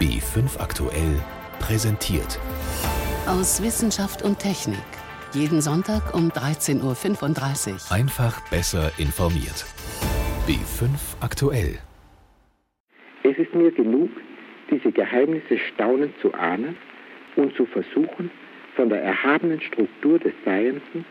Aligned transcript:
B5 0.00 0.60
aktuell 0.60 1.20
präsentiert. 1.58 2.38
Aus 3.26 3.60
Wissenschaft 3.60 4.22
und 4.22 4.38
Technik. 4.38 4.78
Jeden 5.32 5.60
Sonntag 5.60 6.14
um 6.14 6.30
13.35 6.30 7.72
Uhr. 7.90 7.96
Einfach 7.96 8.40
besser 8.48 8.92
informiert. 8.96 9.66
B5 10.46 11.16
aktuell. 11.20 11.78
Es 13.24 13.36
ist 13.38 13.52
mir 13.54 13.72
genug, 13.72 14.10
diese 14.70 14.92
Geheimnisse 14.92 15.58
staunend 15.74 16.14
zu 16.22 16.32
ahnen 16.32 16.76
und 17.34 17.56
zu 17.56 17.66
versuchen, 17.66 18.30
von 18.76 18.90
der 18.90 19.02
erhabenen 19.02 19.60
Struktur 19.60 20.20
des 20.20 20.32
Seienden 20.44 21.04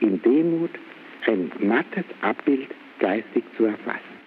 in 0.00 0.20
Demut 0.20 0.70
ein 1.26 1.50
mattes 1.60 2.04
Abbild 2.20 2.68
geistig 2.98 3.42
zu 3.56 3.64
erfassen. 3.64 4.20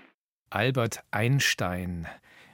Albert 0.50 1.02
Einstein. 1.12 2.08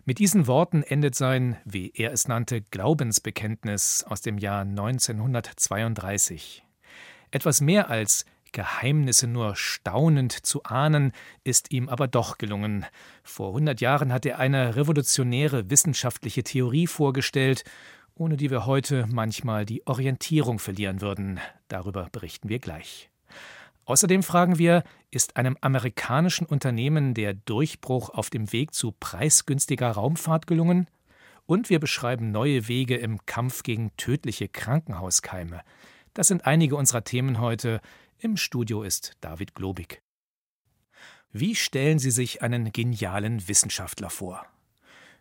Mit 0.06 0.20
diesen 0.20 0.48
Worten 0.48 0.84
endet 0.84 1.16
sein, 1.16 1.56
wie 1.64 1.94
er 1.96 2.12
es 2.12 2.28
nannte, 2.28 2.62
Glaubensbekenntnis 2.62 4.04
aus 4.06 4.20
dem 4.20 4.38
Jahr 4.38 4.64
1932. 4.64 6.66
Etwas 7.32 7.62
mehr 7.62 7.90
als 7.90 8.26
Geheimnisse 8.52 9.28
nur 9.28 9.56
staunend 9.56 10.34
zu 10.34 10.62
ahnen, 10.64 11.14
ist 11.46 11.72
ihm 11.72 11.88
aber 11.88 12.10
doch 12.10 12.38
gelungen. 12.38 12.86
Vor 13.24 13.52
100 13.52 13.80
Jahren 13.80 14.12
hat 14.12 14.26
er 14.26 14.40
eine 14.40 14.76
revolutionäre 14.76 15.70
wissenschaftliche 15.70 16.44
Theorie 16.44 16.88
vorgestellt, 16.88 17.64
ohne 18.14 18.36
die 18.36 18.52
wir 18.52 18.66
heute 18.66 19.08
manchmal 19.10 19.66
die 19.66 19.88
Orientierung 19.88 20.60
verlieren 20.60 21.00
würden. 21.00 21.40
Darüber 21.70 22.10
berichten 22.12 22.50
wir 22.50 22.60
gleich. 22.60 23.10
Außerdem 23.86 24.24
fragen 24.24 24.58
wir, 24.58 24.84
ist 25.12 25.36
einem 25.36 25.58
amerikanischen 25.62 26.46
Unternehmen 26.46 27.14
der 27.14 27.34
Durchbruch 27.34 28.10
auf 28.10 28.30
dem 28.30 28.52
Weg 28.54 28.74
zu 28.74 28.94
preisgünstiger 28.94 29.92
Raumfahrt 29.92 30.48
gelungen? 30.48 30.88
Und 31.46 31.70
wir 31.70 31.80
beschreiben 31.80 32.32
neue 32.32 32.68
Wege 32.70 32.96
im 32.96 33.26
Kampf 33.26 33.64
gegen 33.64 33.92
tödliche 33.98 34.48
Krankenhauskeime. 34.48 35.62
Das 36.14 36.28
sind 36.28 36.46
einige 36.46 36.78
unserer 36.78 37.04
Themen 37.04 37.40
heute. 37.40 37.82
Im 38.20 38.38
Studio 38.38 38.84
ist 38.84 39.18
David 39.20 39.54
Globig. 39.54 40.02
Wie 41.32 41.56
stellen 41.56 42.00
Sie 42.00 42.12
sich 42.12 42.42
einen 42.42 42.72
genialen 42.72 43.48
Wissenschaftler 43.48 44.10
vor? 44.10 44.46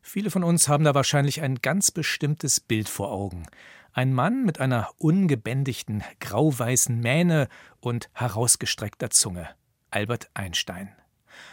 Viele 0.03 0.31
von 0.31 0.45
uns 0.45 0.69
haben 0.69 0.85
da 0.85 0.95
wahrscheinlich 0.95 1.43
ein 1.43 1.57
ganz 1.57 1.91
bestimmtes 1.91 2.61
Bild 2.61 2.89
vor 2.89 3.11
Augen. 3.11 3.47
Ein 3.95 4.15
Mann 4.15 4.45
mit 4.45 4.59
einer 4.59 4.89
ungebändigten 4.97 6.03
grauweißen 6.21 6.99
Mähne 6.99 7.49
und 7.81 8.09
herausgestreckter 8.15 9.11
Zunge. 9.11 9.51
Albert 9.91 10.31
Einstein. 10.33 10.91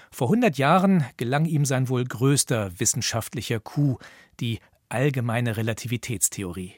Vor 0.09 0.27
100 0.27 0.57
Jahren 0.57 1.05
gelang 1.17 1.43
ihm 1.45 1.65
sein 1.65 1.89
wohl 1.89 2.05
größter 2.05 2.79
wissenschaftlicher 2.79 3.59
Coup, 3.59 3.99
die 4.39 4.59
allgemeine 4.87 5.57
Relativitätstheorie. 5.57 6.75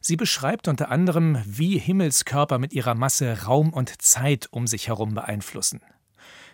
Sie 0.00 0.16
beschreibt 0.16 0.68
unter 0.68 0.90
anderem, 0.90 1.42
wie 1.44 1.78
Himmelskörper 1.78 2.58
mit 2.58 2.72
ihrer 2.72 2.94
Masse 2.94 3.44
Raum 3.44 3.72
und 3.72 4.00
Zeit 4.00 4.46
um 4.52 4.68
sich 4.68 4.86
herum 4.86 5.14
beeinflussen. 5.14 5.80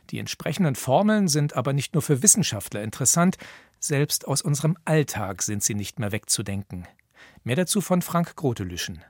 Die 0.08 0.18
entsprechenden 0.18 0.74
Formeln 0.74 1.28
sind 1.28 1.54
aber 1.54 1.74
nicht 1.74 1.92
nur 1.92 2.02
für 2.02 2.22
Wissenschaftler 2.22 2.82
interessant, 2.82 3.36
selbst 3.78 4.26
aus 4.26 4.40
unserem 4.40 4.78
Alltag 4.86 5.42
sind 5.42 5.62
sie 5.62 5.74
nicht 5.74 5.98
mehr 5.98 6.12
wegzudenken. 6.12 6.86
Mehr 7.44 7.56
dazu 7.56 7.80
von 7.80 8.02
Frank 8.02 8.36
Grotelüschen. 8.36 9.02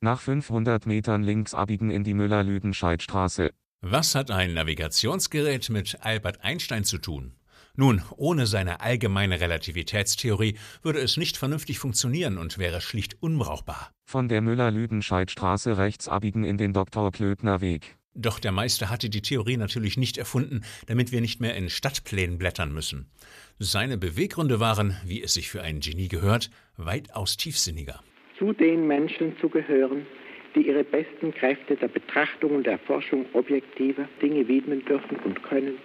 Nach 0.00 0.20
500 0.20 0.86
Metern 0.86 1.22
links 1.22 1.54
abbiegen 1.54 1.90
in 1.90 2.04
die 2.04 2.14
Müller-Lüdenscheid-Straße. 2.14 3.50
Was 3.80 4.14
hat 4.14 4.30
ein 4.30 4.54
Navigationsgerät 4.54 5.70
mit 5.70 5.98
Albert 6.00 6.42
Einstein 6.42 6.84
zu 6.84 6.98
tun? 6.98 7.34
Nun, 7.76 8.02
ohne 8.16 8.46
seine 8.46 8.80
allgemeine 8.80 9.40
Relativitätstheorie 9.40 10.58
würde 10.82 11.00
es 11.00 11.16
nicht 11.16 11.36
vernünftig 11.36 11.78
funktionieren 11.78 12.38
und 12.38 12.58
wäre 12.58 12.80
schlicht 12.80 13.20
unbrauchbar. 13.20 13.90
Von 14.08 14.28
der 14.28 14.42
Müller-Lüdenscheid-Straße 14.42 15.76
rechts 15.76 16.08
abbiegen 16.08 16.44
in 16.44 16.56
den 16.56 16.72
Dr. 16.72 17.10
Klöbner 17.10 17.60
Weg. 17.60 17.96
Doch 18.14 18.38
der 18.38 18.52
Meister 18.52 18.90
hatte 18.90 19.10
die 19.10 19.22
Theorie 19.22 19.56
natürlich 19.56 19.96
nicht 19.96 20.18
erfunden, 20.18 20.62
damit 20.86 21.10
wir 21.10 21.20
nicht 21.20 21.40
mehr 21.40 21.56
in 21.56 21.68
Stadtplänen 21.68 22.38
blättern 22.38 22.72
müssen. 22.72 23.06
Seine 23.58 23.98
Beweggründe 23.98 24.60
waren, 24.60 24.96
wie 25.04 25.22
es 25.22 25.34
sich 25.34 25.50
für 25.50 25.62
ein 25.62 25.80
Genie 25.80 26.08
gehört, 26.08 26.50
weitaus 26.76 27.36
tiefsinniger. 27.36 28.00
Zu 28.38 28.52
den 28.52 28.86
Menschen 28.86 29.36
zu 29.40 29.48
gehören, 29.48 30.06
die 30.54 30.68
ihre 30.68 30.84
besten 30.84 31.34
Kräfte 31.34 31.76
der 31.76 31.88
Betrachtung 31.88 32.54
und 32.56 32.66
Erforschung 32.66 33.26
objektiver 33.32 34.08
Dinge 34.22 34.46
widmen 34.46 34.84
dürfen 34.84 35.16
und 35.24 35.42
können, 35.42 35.78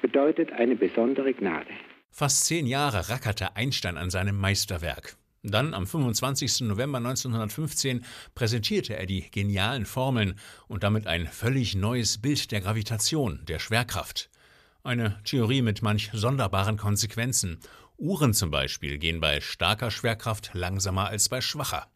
bedeutet 0.00 0.52
eine 0.52 0.76
besondere 0.76 1.32
Gnade. 1.32 1.70
Fast 2.10 2.44
zehn 2.46 2.66
Jahre 2.66 3.08
rackerte 3.08 3.56
Einstein 3.56 3.96
an 3.96 4.10
seinem 4.10 4.36
Meisterwerk. 4.36 5.16
Dann, 5.44 5.74
am 5.74 5.88
25. 5.88 6.60
November 6.60 6.98
1915, 6.98 8.04
präsentierte 8.36 8.96
er 8.96 9.06
die 9.06 9.28
genialen 9.28 9.86
Formeln 9.86 10.38
und 10.68 10.84
damit 10.84 11.08
ein 11.08 11.26
völlig 11.26 11.74
neues 11.74 12.18
Bild 12.18 12.52
der 12.52 12.60
Gravitation, 12.60 13.44
der 13.46 13.58
Schwerkraft. 13.58 14.30
Eine 14.84 15.20
Theorie 15.24 15.62
mit 15.62 15.82
manch 15.82 16.10
sonderbaren 16.12 16.76
Konsequenzen. 16.76 17.58
Uhren 17.98 18.34
zum 18.34 18.52
Beispiel 18.52 18.98
gehen 18.98 19.20
bei 19.20 19.40
starker 19.40 19.90
Schwerkraft 19.90 20.50
langsamer 20.54 21.08
als 21.08 21.28
bei 21.28 21.40
schwacher. 21.40 21.88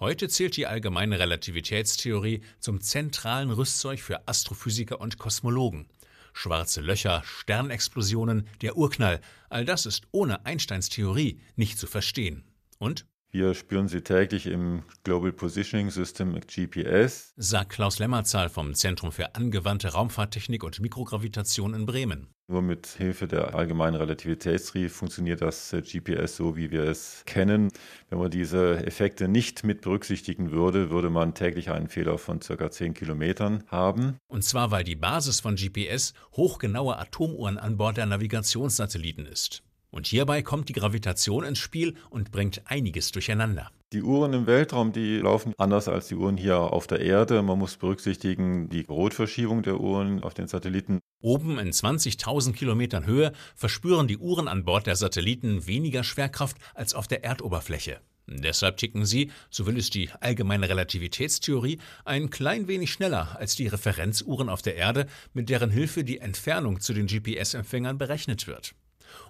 Heute 0.00 0.28
zählt 0.28 0.56
die 0.56 0.66
allgemeine 0.66 1.18
Relativitätstheorie 1.18 2.42
zum 2.58 2.80
zentralen 2.80 3.50
Rüstzeug 3.50 4.00
für 4.00 4.26
Astrophysiker 4.26 4.98
und 4.98 5.18
Kosmologen. 5.18 5.88
Schwarze 6.32 6.80
Löcher, 6.80 7.22
Sternexplosionen, 7.24 8.48
der 8.62 8.78
Urknall, 8.78 9.20
all 9.50 9.66
das 9.66 9.84
ist 9.84 10.06
ohne 10.10 10.46
Einsteins 10.46 10.88
Theorie 10.88 11.40
nicht 11.56 11.78
zu 11.78 11.86
verstehen. 11.86 12.47
Und? 12.78 13.06
Wir 13.30 13.52
spüren 13.52 13.88
sie 13.88 14.00
täglich 14.00 14.46
im 14.46 14.84
Global 15.04 15.32
Positioning 15.32 15.90
System 15.90 16.40
GPS, 16.40 17.34
sagt 17.36 17.72
Klaus 17.72 17.98
Lemmerzahl 17.98 18.48
vom 18.48 18.72
Zentrum 18.72 19.12
für 19.12 19.34
angewandte 19.34 19.88
Raumfahrttechnik 19.88 20.64
und 20.64 20.80
Mikrogravitation 20.80 21.74
in 21.74 21.84
Bremen. 21.84 22.28
Nur 22.50 22.62
mit 22.62 22.86
Hilfe 22.86 23.28
der 23.28 23.54
allgemeinen 23.54 23.96
Relativitätstheorie 23.96 24.88
funktioniert 24.88 25.42
das 25.42 25.74
äh, 25.74 25.82
GPS 25.82 26.36
so, 26.36 26.56
wie 26.56 26.70
wir 26.70 26.84
es 26.84 27.22
kennen. 27.26 27.70
Wenn 28.08 28.18
man 28.18 28.30
diese 28.30 28.86
Effekte 28.86 29.28
nicht 29.28 29.62
mit 29.62 29.82
berücksichtigen 29.82 30.50
würde, 30.50 30.88
würde 30.88 31.10
man 31.10 31.34
täglich 31.34 31.70
einen 31.70 31.88
Fehler 31.88 32.16
von 32.16 32.40
ca. 32.40 32.70
10 32.70 32.94
Kilometern 32.94 33.64
haben. 33.66 34.16
Und 34.28 34.42
zwar, 34.44 34.70
weil 34.70 34.84
die 34.84 34.96
Basis 34.96 35.40
von 35.40 35.56
GPS 35.56 36.14
hochgenaue 36.34 36.96
Atomuhren 36.96 37.58
an 37.58 37.76
Bord 37.76 37.98
der 37.98 38.06
Navigationssatelliten 38.06 39.26
ist. 39.26 39.62
Und 39.90 40.06
hierbei 40.06 40.42
kommt 40.42 40.68
die 40.68 40.74
Gravitation 40.74 41.44
ins 41.44 41.58
Spiel 41.58 41.94
und 42.10 42.30
bringt 42.30 42.62
einiges 42.66 43.10
durcheinander. 43.12 43.70
Die 43.92 44.02
Uhren 44.02 44.34
im 44.34 44.46
Weltraum, 44.46 44.92
die 44.92 45.16
laufen 45.16 45.54
anders 45.56 45.88
als 45.88 46.08
die 46.08 46.14
Uhren 46.14 46.36
hier 46.36 46.58
auf 46.58 46.86
der 46.86 47.00
Erde. 47.00 47.42
Man 47.42 47.58
muss 47.58 47.78
berücksichtigen 47.78 48.68
die 48.68 48.82
Rotverschiebung 48.82 49.62
der 49.62 49.80
Uhren 49.80 50.22
auf 50.22 50.34
den 50.34 50.46
Satelliten. 50.46 50.98
Oben 51.22 51.58
in 51.58 51.70
20.000 51.70 52.52
Kilometern 52.52 53.06
Höhe 53.06 53.32
verspüren 53.56 54.06
die 54.06 54.18
Uhren 54.18 54.46
an 54.46 54.64
Bord 54.64 54.86
der 54.86 54.96
Satelliten 54.96 55.66
weniger 55.66 56.04
Schwerkraft 56.04 56.58
als 56.74 56.92
auf 56.92 57.08
der 57.08 57.24
Erdoberfläche. 57.24 58.00
Deshalb 58.30 58.76
ticken 58.76 59.06
sie, 59.06 59.30
so 59.48 59.66
will 59.66 59.78
es 59.78 59.88
die 59.88 60.10
allgemeine 60.20 60.68
Relativitätstheorie, 60.68 61.78
ein 62.04 62.28
klein 62.28 62.68
wenig 62.68 62.92
schneller 62.92 63.38
als 63.38 63.56
die 63.56 63.68
Referenzuhren 63.68 64.50
auf 64.50 64.60
der 64.60 64.76
Erde, 64.76 65.06
mit 65.32 65.48
deren 65.48 65.70
Hilfe 65.70 66.04
die 66.04 66.18
Entfernung 66.18 66.80
zu 66.80 66.92
den 66.92 67.06
GPS-Empfängern 67.06 67.96
berechnet 67.96 68.46
wird. 68.46 68.74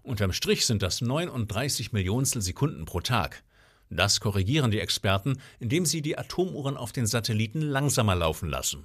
Unterm 0.03 0.33
Strich 0.33 0.67
sind 0.67 0.83
das 0.83 1.01
39 1.01 1.93
Millionstel 1.93 2.43
Sekunden 2.43 2.85
pro 2.85 3.01
Tag. 3.01 3.43
Das 3.91 4.21
korrigieren 4.21 4.71
die 4.71 4.81
Experten, 4.81 5.39
indem 5.61 5.87
sie 5.87 6.03
die 6.03 6.19
Atomuhren 6.19 6.77
auf 6.77 6.93
den 6.93 7.07
Satelliten 7.07 7.63
langsamer 7.63 8.15
laufen 8.15 8.49
lassen. 8.49 8.85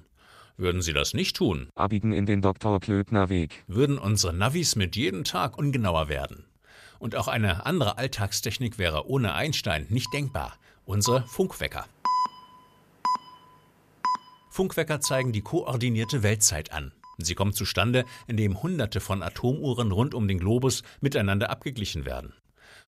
Würden 0.56 0.82
sie 0.82 0.92
das 0.92 1.14
nicht 1.14 1.36
tun, 1.36 1.68
abbiegen 1.74 2.12
in 2.12 2.26
den 2.26 2.40
Dr. 2.40 2.78
Klöbner 2.80 3.28
Weg, 3.28 3.64
würden 3.66 3.98
unsere 3.98 4.32
Navis 4.32 4.76
mit 4.76 4.94
jedem 4.96 5.24
Tag 5.24 5.58
ungenauer 5.58 6.08
werden. 6.08 6.44
Und 7.00 7.16
auch 7.16 7.28
eine 7.28 7.66
andere 7.66 7.98
Alltagstechnik 7.98 8.78
wäre 8.78 9.08
ohne 9.08 9.34
Einstein 9.34 9.86
nicht 9.90 10.12
denkbar. 10.14 10.56
Unsere 10.86 11.22
Funkwecker. 11.26 11.86
Funkwecker 14.48 15.00
zeigen 15.00 15.32
die 15.32 15.42
koordinierte 15.42 16.22
Weltzeit 16.22 16.72
an. 16.72 16.92
Sie 17.18 17.34
kommt 17.34 17.56
zustande, 17.56 18.04
indem 18.26 18.62
Hunderte 18.62 19.00
von 19.00 19.22
Atomuhren 19.22 19.92
rund 19.92 20.14
um 20.14 20.28
den 20.28 20.38
Globus 20.38 20.82
miteinander 21.00 21.50
abgeglichen 21.50 22.04
werden. 22.04 22.34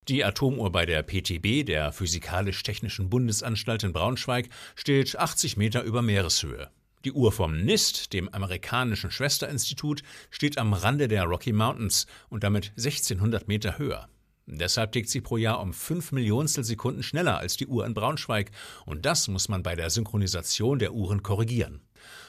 Die 0.09 0.25
Atomuhr 0.25 0.71
bei 0.71 0.87
der 0.87 1.03
PTB, 1.03 1.67
der 1.67 1.93
Physikalisch-Technischen 1.93 3.11
Bundesanstalt 3.11 3.83
in 3.83 3.93
Braunschweig, 3.93 4.49
steht 4.77 5.19
80 5.19 5.57
Meter 5.57 5.83
über 5.83 6.01
Meereshöhe. 6.03 6.71
Die 7.05 7.13
Uhr 7.13 7.31
vom 7.33 7.57
NIST, 7.57 8.13
dem 8.13 8.29
amerikanischen 8.29 9.11
Schwesterinstitut, 9.11 10.03
steht 10.31 10.59
am 10.59 10.73
Rande 10.73 11.09
der 11.09 11.25
Rocky 11.25 11.53
Mountains 11.53 12.07
und 12.29 12.43
damit 12.43 12.73
1600 12.77 13.49
Meter 13.49 13.79
höher. 13.79 14.09
Deshalb 14.47 14.93
tickt 14.93 15.09
sie 15.09 15.21
pro 15.21 15.37
Jahr 15.37 15.61
um 15.61 15.73
5 15.73 16.13
Millionstel 16.13 16.63
Sekunden 16.63 17.03
schneller 17.03 17.39
als 17.39 17.57
die 17.57 17.67
Uhr 17.67 17.85
in 17.85 17.95
Braunschweig 17.95 18.53
und 18.85 19.05
das 19.05 19.27
muss 19.27 19.49
man 19.49 19.65
bei 19.65 19.75
der 19.75 19.91
Synchronisation 19.91 20.79
der 20.79 20.95
Uhren 20.95 21.25
korrigieren. 21.25 21.81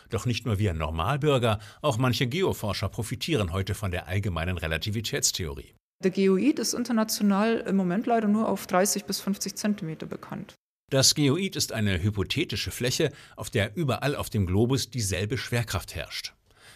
Doch 0.09 0.25
nicht 0.25 0.45
nur 0.45 0.59
wir 0.59 0.73
Normalbürger, 0.73 1.59
auch 1.81 1.97
manche 1.97 2.27
Geoforscher 2.27 2.89
profitieren 2.89 3.51
heute 3.51 3.75
von 3.75 3.91
der 3.91 4.07
allgemeinen 4.07 4.57
Relativitätstheorie. 4.57 5.73
Der 6.03 6.11
Geoid 6.11 6.59
ist 6.59 6.73
international 6.73 7.57
im 7.67 7.75
Moment 7.75 8.05
leider 8.05 8.27
nur 8.27 8.47
auf 8.47 8.67
30 8.67 9.05
bis 9.05 9.19
50 9.19 9.55
Zentimeter 9.55 10.05
bekannt. 10.05 10.53
Das 10.89 11.15
Geoid 11.15 11.55
ist 11.55 11.73
eine 11.73 12.01
hypothetische 12.01 12.71
Fläche, 12.71 13.11
auf 13.35 13.49
der 13.49 13.75
überall 13.75 14.15
auf 14.15 14.29
dem 14.29 14.45
Globus 14.45 14.89
dieselbe 14.89 15.37
Schwerkraft 15.37 15.95
herrscht. 15.95 16.33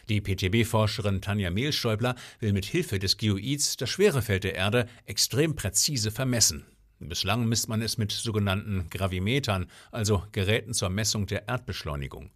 Die 0.09 0.19
PTB-Forscherin 0.19 1.21
Tanja 1.21 1.51
Mehlstäubler 1.51 2.15
will 2.39 2.51
mit 2.51 2.65
Hilfe 2.65 2.99
des 2.99 3.17
Geoids 3.17 3.77
das 3.77 3.89
Schwerefeld 3.89 4.43
der 4.43 4.55
Erde 4.55 4.87
extrem 5.05 5.55
präzise 5.55 6.11
vermessen. 6.11 6.65
Bislang 6.99 7.47
misst 7.47 7.69
man 7.69 7.81
es 7.81 7.97
mit 7.97 8.11
sogenannten 8.11 8.89
Gravimetern, 8.89 9.67
also 9.91 10.23
Geräten 10.31 10.73
zur 10.73 10.89
Messung 10.89 11.27
der 11.27 11.47
Erdbeschleunigung. 11.47 12.31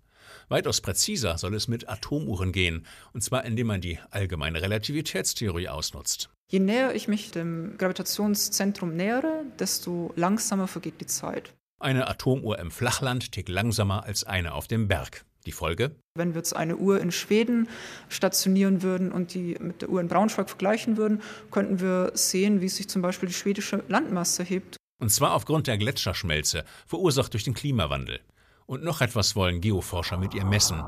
Weitaus 0.50 0.82
präziser 0.82 1.38
soll 1.38 1.56
es 1.56 1.68
mit 1.68 1.90
Atomuhren 1.90 2.52
gehen, 2.52 2.86
und 3.14 3.22
zwar 3.22 3.46
indem 3.46 3.68
man 3.68 3.82
die 3.82 4.00
allgemeine 4.12 4.62
Relativitätstheorie 4.62 5.70
ausnutzt. 5.70 6.30
Je 6.52 6.60
näher 6.60 6.94
ich 6.94 7.08
mich 7.08 7.32
dem 7.32 7.76
Gravitationszentrum 7.78 8.96
nähere, 8.96 9.46
desto 9.58 10.14
langsamer 10.16 10.68
vergeht 10.68 11.02
die 11.02 11.08
Zeit. 11.08 11.54
Eine 11.80 12.08
Atomuhr 12.08 12.60
im 12.60 12.72
Flachland 12.72 13.32
tickt 13.32 13.50
langsamer 13.50 14.04
als 14.04 14.24
eine 14.24 14.54
auf 14.54 14.68
dem 14.68 14.88
Berg. 14.88 15.26
Die 15.46 15.52
Folge? 15.52 15.96
Wenn 16.16 16.34
wir 16.34 16.38
jetzt 16.38 16.56
eine 16.56 16.78
Uhr 16.78 17.00
in 17.00 17.12
Schweden 17.12 17.68
stationieren 18.10 18.82
würden 18.82 19.12
und 19.12 19.34
die 19.34 19.56
mit 19.60 19.82
der 19.82 19.90
Uhr 19.90 20.02
in 20.02 20.08
Braunschweig 20.08 20.50
vergleichen 20.50 20.98
würden, 20.98 21.22
könnten 21.52 21.80
wir 21.80 22.12
sehen, 22.16 22.62
wie 22.62 22.70
sich 22.70 22.88
zum 22.88 23.02
Beispiel 23.02 23.28
die 23.28 23.36
schwedische 23.36 23.84
Landmasse 23.88 24.44
hebt. 24.44 24.78
Und 25.00 25.10
zwar 25.10 25.34
aufgrund 25.34 25.68
der 25.68 25.78
Gletscherschmelze, 25.78 26.64
verursacht 26.88 27.34
durch 27.34 27.44
den 27.44 27.54
Klimawandel. 27.54 28.22
Und 28.66 28.84
noch 28.84 29.02
etwas 29.02 29.36
wollen 29.36 29.62
Geoforscher 29.62 30.18
mit 30.18 30.34
ihr 30.34 30.46
messen 30.46 30.84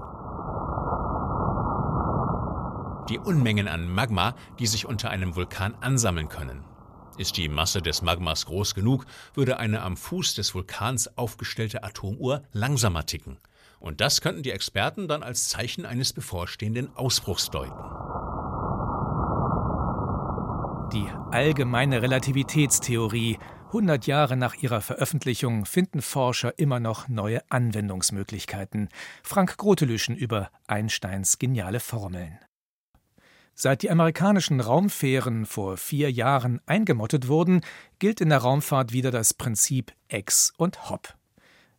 die 3.10 3.20
Unmengen 3.20 3.68
an 3.68 3.90
Magma, 3.90 4.36
die 4.60 4.68
sich 4.68 4.86
unter 4.86 5.10
einem 5.10 5.36
Vulkan 5.36 5.76
ansammeln 5.82 6.30
können. 6.30 6.64
Ist 7.18 7.38
die 7.38 7.50
Masse 7.50 7.82
des 7.82 8.02
Magmas 8.02 8.46
groß 8.46 8.76
genug, 8.76 9.06
würde 9.34 9.58
eine 9.58 9.82
am 9.82 9.98
Fuß 9.98 10.36
des 10.36 10.54
Vulkans 10.54 11.18
aufgestellte 11.18 11.84
Atomuhr 11.84 12.44
langsamer 12.52 13.06
ticken. 13.06 13.38
Und 13.80 14.02
das 14.02 14.22
könnten 14.22 14.44
die 14.44 14.52
Experten 14.52 15.08
dann 15.08 15.24
als 15.24 15.50
Zeichen 15.50 15.86
eines 15.86 16.14
bevorstehenden 16.14 16.96
Ausbruchs 16.96 17.50
deuten. 17.50 17.80
Die 20.94 21.08
allgemeine 21.32 22.02
Relativitätstheorie. 22.02 23.40
100 23.68 24.08
Jahre 24.08 24.38
nach 24.38 24.56
ihrer 24.56 24.80
Veröffentlichung 24.80 25.66
finden 25.66 26.02
Forscher 26.02 26.58
immer 26.58 26.80
noch 26.80 27.10
neue 27.10 27.42
Anwendungsmöglichkeiten. 27.52 28.88
Frank 29.24 29.58
Grotelüschen 29.58 30.16
über 30.16 30.50
Einsteins 30.68 31.38
geniale 31.38 31.82
Formeln. 31.82 32.40
Seit 33.56 33.82
die 33.82 33.90
amerikanischen 33.90 34.62
Raumfähren 34.62 35.46
vor 35.46 35.76
vier 35.76 36.10
Jahren 36.10 36.62
eingemottet 36.66 37.28
wurden, 37.28 37.62
gilt 38.00 38.22
in 38.22 38.30
der 38.30 38.38
Raumfahrt 38.38 38.94
wieder 38.94 39.12
das 39.12 39.34
Prinzip 39.34 39.92
Ex 40.08 40.54
und 40.58 40.90
Hop. 40.90 41.16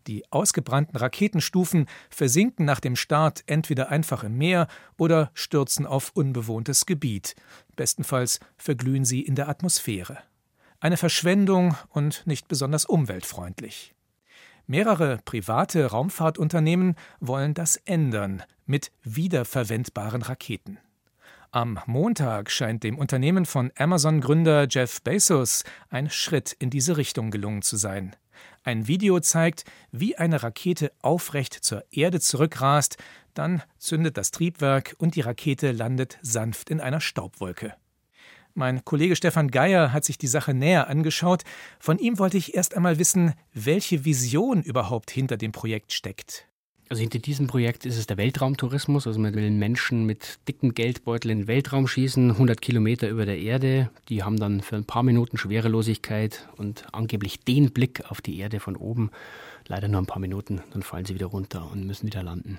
Die 0.06 0.30
ausgebrannten 0.30 0.98
Raketenstufen 0.98 1.86
versinken 2.10 2.66
nach 2.66 2.80
dem 2.80 2.96
Start 2.96 3.44
entweder 3.46 3.88
einfach 3.88 4.24
im 4.24 4.36
Meer 4.36 4.68
oder 4.98 5.30
stürzen 5.32 5.86
auf 5.86 6.10
unbewohntes 6.14 6.84
Gebiet. 6.84 7.34
Bestenfalls 7.76 8.40
verglühen 8.58 9.06
sie 9.06 9.22
in 9.22 9.36
der 9.36 9.48
Atmosphäre. 9.48 10.18
Eine 10.80 10.96
Verschwendung 10.96 11.76
und 11.88 12.24
nicht 12.26 12.46
besonders 12.46 12.84
umweltfreundlich. 12.84 13.94
Mehrere 14.68 15.18
private 15.24 15.86
Raumfahrtunternehmen 15.86 16.94
wollen 17.18 17.52
das 17.52 17.76
ändern 17.76 18.44
mit 18.64 18.92
wiederverwendbaren 19.02 20.22
Raketen. 20.22 20.78
Am 21.50 21.80
Montag 21.86 22.50
scheint 22.50 22.84
dem 22.84 22.96
Unternehmen 22.96 23.44
von 23.44 23.72
Amazon-Gründer 23.76 24.68
Jeff 24.70 25.02
Bezos 25.02 25.64
ein 25.88 26.10
Schritt 26.10 26.52
in 26.52 26.70
diese 26.70 26.96
Richtung 26.96 27.32
gelungen 27.32 27.62
zu 27.62 27.76
sein. 27.76 28.14
Ein 28.62 28.86
Video 28.86 29.18
zeigt, 29.18 29.64
wie 29.90 30.16
eine 30.16 30.44
Rakete 30.44 30.92
aufrecht 31.02 31.54
zur 31.54 31.84
Erde 31.90 32.20
zurückrast, 32.20 32.98
dann 33.34 33.62
zündet 33.78 34.16
das 34.16 34.30
Triebwerk 34.30 34.94
und 34.98 35.16
die 35.16 35.22
Rakete 35.22 35.72
landet 35.72 36.18
sanft 36.22 36.70
in 36.70 36.80
einer 36.80 37.00
Staubwolke. 37.00 37.74
Mein 38.58 38.84
Kollege 38.84 39.14
Stefan 39.14 39.52
Geier 39.52 39.92
hat 39.92 40.04
sich 40.04 40.18
die 40.18 40.26
Sache 40.26 40.52
näher 40.52 40.88
angeschaut. 40.88 41.44
Von 41.78 42.00
ihm 42.00 42.18
wollte 42.18 42.38
ich 42.38 42.56
erst 42.56 42.74
einmal 42.74 42.98
wissen, 42.98 43.34
welche 43.54 44.04
Vision 44.04 44.64
überhaupt 44.64 45.12
hinter 45.12 45.36
dem 45.36 45.52
Projekt 45.52 45.92
steckt. 45.92 46.48
Also 46.88 47.00
hinter 47.00 47.20
diesem 47.20 47.46
Projekt 47.46 47.86
ist 47.86 47.96
es 47.96 48.08
der 48.08 48.16
Weltraumtourismus. 48.16 49.06
Also 49.06 49.20
man 49.20 49.32
will 49.36 49.48
Menschen 49.52 50.06
mit 50.06 50.40
dicken 50.48 50.74
Geldbeutel 50.74 51.30
in 51.30 51.38
den 51.38 51.46
Weltraum 51.46 51.86
schießen, 51.86 52.32
100 52.32 52.60
Kilometer 52.60 53.08
über 53.08 53.26
der 53.26 53.38
Erde. 53.38 53.90
Die 54.08 54.24
haben 54.24 54.40
dann 54.40 54.60
für 54.60 54.74
ein 54.74 54.84
paar 54.84 55.04
Minuten 55.04 55.38
Schwerelosigkeit 55.38 56.48
und 56.56 56.92
angeblich 56.92 57.38
den 57.38 57.70
Blick 57.70 58.10
auf 58.10 58.20
die 58.20 58.40
Erde 58.40 58.58
von 58.58 58.74
oben. 58.74 59.12
Leider 59.68 59.86
nur 59.86 60.02
ein 60.02 60.06
paar 60.06 60.18
Minuten, 60.18 60.62
dann 60.72 60.82
fallen 60.82 61.04
sie 61.04 61.14
wieder 61.14 61.26
runter 61.26 61.70
und 61.70 61.86
müssen 61.86 62.08
wieder 62.08 62.24
landen. 62.24 62.58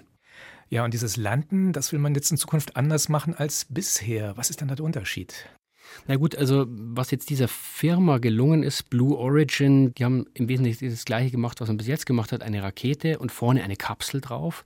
Ja, 0.69 0.85
und 0.85 0.93
dieses 0.93 1.17
Landen, 1.17 1.73
das 1.73 1.91
will 1.91 1.99
man 1.99 2.15
jetzt 2.15 2.31
in 2.31 2.37
Zukunft 2.37 2.77
anders 2.77 3.09
machen 3.09 3.35
als 3.35 3.65
bisher. 3.65 4.37
Was 4.37 4.49
ist 4.49 4.61
denn 4.61 4.69
da 4.69 4.75
der 4.75 4.85
Unterschied? 4.85 5.49
Na 6.07 6.15
gut, 6.15 6.35
also 6.35 6.65
was 6.67 7.11
jetzt 7.11 7.29
dieser 7.29 7.47
Firma 7.47 8.17
gelungen 8.17 8.63
ist, 8.63 8.89
Blue 8.89 9.17
Origin, 9.17 9.93
die 9.95 10.05
haben 10.05 10.25
im 10.33 10.47
Wesentlichen 10.47 10.89
das 10.89 11.05
gleiche 11.05 11.31
gemacht, 11.31 11.61
was 11.61 11.67
man 11.67 11.77
bis 11.77 11.87
jetzt 11.87 12.05
gemacht 12.05 12.31
hat, 12.31 12.41
eine 12.41 12.63
Rakete 12.63 13.19
und 13.19 13.31
vorne 13.31 13.63
eine 13.63 13.75
Kapsel 13.75 14.21
drauf, 14.21 14.63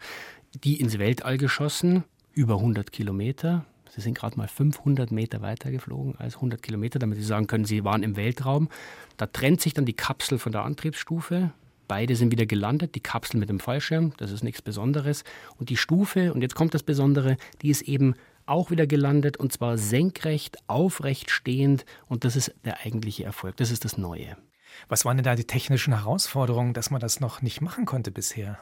die 0.64 0.80
ins 0.80 1.00
Weltall 1.00 1.38
geschossen, 1.38 2.04
über 2.34 2.56
100 2.56 2.92
Kilometer. 2.92 3.66
Sie 3.90 4.02
sind 4.02 4.18
gerade 4.18 4.38
mal 4.38 4.48
500 4.48 5.12
Meter 5.12 5.42
weiter 5.42 5.70
geflogen 5.70 6.16
als 6.18 6.36
100 6.36 6.64
Kilometer, 6.64 6.98
damit 6.98 7.18
Sie 7.18 7.24
sagen 7.24 7.46
können, 7.46 7.66
Sie 7.66 7.84
waren 7.84 8.02
im 8.02 8.16
Weltraum. 8.16 8.70
Da 9.18 9.28
trennt 9.28 9.62
sich 9.62 9.74
dann 9.74 9.86
die 9.86 9.94
Kapsel 9.94 10.40
von 10.40 10.52
der 10.52 10.64
Antriebsstufe. 10.64 11.52
Beide 11.88 12.16
sind 12.16 12.32
wieder 12.32 12.48
gelandet, 12.48 12.96
die 12.96 13.02
Kapsel 13.02 13.40
mit 13.40 13.50
dem 13.50 13.60
Fallschirm, 13.60 14.14
das 14.18 14.32
ist 14.32 14.44
nichts 14.44 14.64
Besonderes. 14.64 15.24
Und 15.60 15.70
die 15.70 15.78
Stufe, 15.78 16.34
und 16.34 16.42
jetzt 16.42 16.56
kommt 16.56 16.74
das 16.74 16.82
Besondere, 16.82 17.38
die 17.62 17.70
ist 17.70 17.84
eben 17.84 18.16
auch 18.46 18.72
wieder 18.72 18.88
gelandet 18.88 19.38
und 19.38 19.52
zwar 19.52 19.78
senkrecht, 19.78 20.58
aufrecht 20.68 21.32
stehend 21.32 21.86
und 22.08 22.24
das 22.24 22.36
ist 22.36 22.54
der 22.66 22.80
eigentliche 22.86 23.24
Erfolg, 23.24 23.58
das 23.58 23.72
ist 23.72 23.86
das 23.86 23.98
Neue. 23.98 24.38
Was 24.88 25.06
waren 25.06 25.18
denn 25.18 25.24
da 25.24 25.36
die 25.36 25.46
technischen 25.46 25.94
Herausforderungen, 25.94 26.74
dass 26.74 26.90
man 26.90 27.00
das 27.00 27.20
noch 27.20 27.42
nicht 27.42 27.62
machen 27.62 27.86
konnte 27.86 28.12
bisher? 28.12 28.58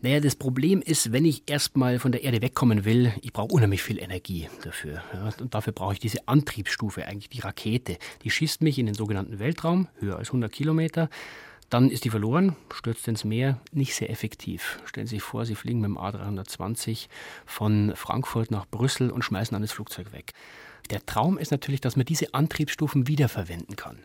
Naja, 0.00 0.20
das 0.20 0.36
Problem 0.36 0.80
ist, 0.80 1.10
wenn 1.10 1.24
ich 1.24 1.42
erstmal 1.50 1.98
von 1.98 2.12
der 2.12 2.22
Erde 2.22 2.40
wegkommen 2.40 2.84
will, 2.84 3.12
ich 3.20 3.32
brauche 3.32 3.52
unheimlich 3.52 3.82
viel 3.82 3.98
Energie 3.98 4.48
dafür. 4.62 5.02
Ja, 5.12 5.30
und 5.40 5.54
dafür 5.54 5.72
brauche 5.72 5.94
ich 5.94 5.98
diese 5.98 6.28
Antriebsstufe, 6.28 7.04
eigentlich 7.04 7.30
die 7.30 7.40
Rakete. 7.40 7.98
Die 8.22 8.30
schießt 8.30 8.62
mich 8.62 8.78
in 8.78 8.86
den 8.86 8.94
sogenannten 8.94 9.40
Weltraum, 9.40 9.88
höher 9.98 10.16
als 10.16 10.28
100 10.28 10.52
Kilometer. 10.52 11.10
Dann 11.70 11.90
ist 11.90 12.04
die 12.04 12.10
verloren, 12.10 12.56
stürzt 12.72 13.06
ins 13.08 13.24
Meer, 13.24 13.60
nicht 13.72 13.94
sehr 13.94 14.08
effektiv. 14.08 14.80
Stellen 14.86 15.06
Sie 15.06 15.16
sich 15.16 15.22
vor, 15.22 15.44
Sie 15.44 15.54
fliegen 15.54 15.80
mit 15.80 15.90
dem 15.90 15.98
A320 15.98 17.08
von 17.44 17.92
Frankfurt 17.94 18.50
nach 18.50 18.66
Brüssel 18.66 19.10
und 19.10 19.22
schmeißen 19.22 19.54
dann 19.54 19.62
das 19.62 19.72
Flugzeug 19.72 20.12
weg. 20.12 20.32
Der 20.90 21.04
Traum 21.04 21.36
ist 21.36 21.50
natürlich, 21.50 21.82
dass 21.82 21.96
man 21.96 22.06
diese 22.06 22.32
Antriebsstufen 22.32 23.06
wiederverwenden 23.06 23.76
kann. 23.76 23.98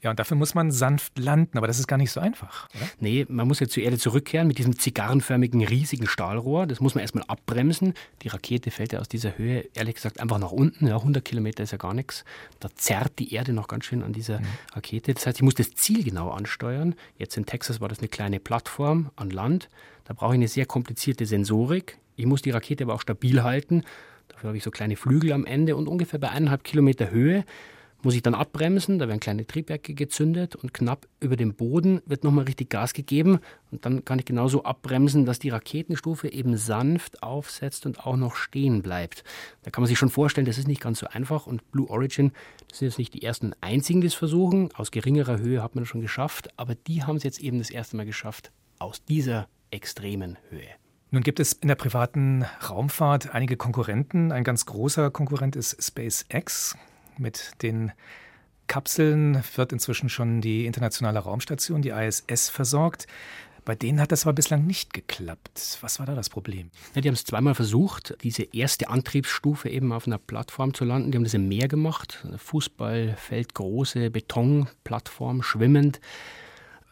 Ja, 0.00 0.10
und 0.10 0.18
dafür 0.20 0.36
muss 0.36 0.54
man 0.54 0.70
sanft 0.70 1.18
landen, 1.18 1.58
aber 1.58 1.66
das 1.66 1.80
ist 1.80 1.88
gar 1.88 1.96
nicht 1.96 2.12
so 2.12 2.20
einfach. 2.20 2.68
Oder? 2.74 2.88
Nee, 3.00 3.26
man 3.28 3.48
muss 3.48 3.58
ja 3.58 3.66
zur 3.66 3.82
Erde 3.82 3.98
zurückkehren 3.98 4.46
mit 4.46 4.58
diesem 4.58 4.78
zigarrenförmigen 4.78 5.64
riesigen 5.64 6.06
Stahlrohr. 6.06 6.66
Das 6.66 6.80
muss 6.80 6.94
man 6.94 7.02
erstmal 7.02 7.24
abbremsen. 7.26 7.94
Die 8.22 8.28
Rakete 8.28 8.70
fällt 8.70 8.92
ja 8.92 9.00
aus 9.00 9.08
dieser 9.08 9.36
Höhe, 9.36 9.68
ehrlich 9.74 9.96
gesagt, 9.96 10.20
einfach 10.20 10.38
nach 10.38 10.52
unten. 10.52 10.86
Ja, 10.86 10.96
100 10.96 11.24
Kilometer 11.24 11.64
ist 11.64 11.72
ja 11.72 11.78
gar 11.78 11.94
nichts. 11.94 12.24
Da 12.60 12.68
zerrt 12.76 13.18
die 13.18 13.34
Erde 13.34 13.52
noch 13.52 13.66
ganz 13.66 13.86
schön 13.86 14.04
an 14.04 14.12
dieser 14.12 14.38
mhm. 14.38 14.46
Rakete. 14.72 15.14
Das 15.14 15.26
heißt, 15.26 15.38
ich 15.38 15.42
muss 15.42 15.54
das 15.54 15.72
Ziel 15.72 16.04
genau 16.04 16.30
ansteuern. 16.30 16.94
Jetzt 17.16 17.36
in 17.36 17.44
Texas 17.44 17.80
war 17.80 17.88
das 17.88 17.98
eine 17.98 18.08
kleine 18.08 18.38
Plattform 18.38 19.10
an 19.16 19.30
Land. 19.30 19.68
Da 20.04 20.14
brauche 20.14 20.34
ich 20.34 20.38
eine 20.38 20.48
sehr 20.48 20.66
komplizierte 20.66 21.26
Sensorik. 21.26 21.98
Ich 22.14 22.26
muss 22.26 22.42
die 22.42 22.50
Rakete 22.50 22.84
aber 22.84 22.94
auch 22.94 23.02
stabil 23.02 23.42
halten. 23.42 23.82
Dafür 24.28 24.48
habe 24.48 24.56
ich 24.56 24.62
so 24.62 24.70
kleine 24.70 24.94
Flügel 24.94 25.32
am 25.32 25.44
Ende 25.44 25.74
und 25.74 25.88
ungefähr 25.88 26.20
bei 26.20 26.30
eineinhalb 26.30 26.62
Kilometer 26.62 27.10
Höhe 27.10 27.44
muss 28.02 28.14
ich 28.14 28.22
dann 28.22 28.34
abbremsen, 28.34 28.98
da 28.98 29.08
werden 29.08 29.20
kleine 29.20 29.46
Triebwerke 29.46 29.94
gezündet 29.94 30.54
und 30.54 30.72
knapp 30.72 31.08
über 31.20 31.36
dem 31.36 31.54
Boden 31.54 32.00
wird 32.06 32.22
nochmal 32.24 32.44
richtig 32.44 32.70
Gas 32.70 32.92
gegeben 32.92 33.40
und 33.70 33.84
dann 33.84 34.04
kann 34.04 34.18
ich 34.18 34.24
genauso 34.24 34.62
abbremsen, 34.64 35.24
dass 35.24 35.38
die 35.38 35.48
Raketenstufe 35.48 36.30
eben 36.32 36.56
sanft 36.56 37.22
aufsetzt 37.22 37.86
und 37.86 38.06
auch 38.06 38.16
noch 38.16 38.36
stehen 38.36 38.82
bleibt. 38.82 39.24
Da 39.62 39.70
kann 39.70 39.82
man 39.82 39.88
sich 39.88 39.98
schon 39.98 40.10
vorstellen, 40.10 40.46
das 40.46 40.58
ist 40.58 40.68
nicht 40.68 40.80
ganz 40.80 41.00
so 41.00 41.08
einfach 41.08 41.46
und 41.46 41.70
Blue 41.72 41.88
Origin, 41.90 42.32
das 42.68 42.78
sind 42.78 42.88
jetzt 42.88 42.98
nicht 42.98 43.14
die 43.14 43.22
ersten 43.22 43.46
und 43.46 43.56
einzigen, 43.60 44.00
die 44.00 44.06
es 44.06 44.14
versuchen. 44.14 44.70
Aus 44.74 44.90
geringerer 44.90 45.38
Höhe 45.38 45.62
hat 45.62 45.74
man 45.74 45.82
das 45.82 45.88
schon 45.88 46.00
geschafft, 46.00 46.50
aber 46.56 46.74
die 46.74 47.02
haben 47.02 47.16
es 47.16 47.24
jetzt 47.24 47.40
eben 47.40 47.58
das 47.58 47.70
erste 47.70 47.96
Mal 47.96 48.06
geschafft, 48.06 48.52
aus 48.78 49.04
dieser 49.04 49.48
extremen 49.70 50.38
Höhe. 50.50 50.68
Nun 51.10 51.22
gibt 51.22 51.40
es 51.40 51.54
in 51.54 51.68
der 51.68 51.74
privaten 51.74 52.44
Raumfahrt 52.68 53.34
einige 53.34 53.56
Konkurrenten. 53.56 54.30
Ein 54.30 54.44
ganz 54.44 54.66
großer 54.66 55.10
Konkurrent 55.10 55.56
ist 55.56 55.82
SpaceX. 55.82 56.76
Mit 57.18 57.52
den 57.62 57.92
Kapseln 58.66 59.42
wird 59.56 59.72
inzwischen 59.72 60.08
schon 60.08 60.40
die 60.40 60.66
internationale 60.66 61.18
Raumstation, 61.20 61.82
die 61.82 61.90
ISS, 61.90 62.50
versorgt. 62.50 63.06
Bei 63.64 63.74
denen 63.74 64.00
hat 64.00 64.12
das 64.12 64.24
aber 64.24 64.32
bislang 64.32 64.66
nicht 64.66 64.94
geklappt. 64.94 65.78
Was 65.82 65.98
war 65.98 66.06
da 66.06 66.14
das 66.14 66.30
Problem? 66.30 66.70
Ja, 66.94 67.02
die 67.02 67.08
haben 67.08 67.14
es 67.14 67.24
zweimal 67.24 67.54
versucht, 67.54 68.16
diese 68.22 68.44
erste 68.44 68.88
Antriebsstufe 68.88 69.68
eben 69.68 69.92
auf 69.92 70.06
einer 70.06 70.16
Plattform 70.16 70.72
zu 70.72 70.86
landen. 70.86 71.10
Die 71.10 71.18
haben 71.18 71.24
das 71.24 71.34
im 71.34 71.48
Meer 71.48 71.68
gemacht. 71.68 72.26
Fußballfeld, 72.36 73.54
große 73.54 74.10
Betonplattform, 74.10 75.42
schwimmend 75.42 76.00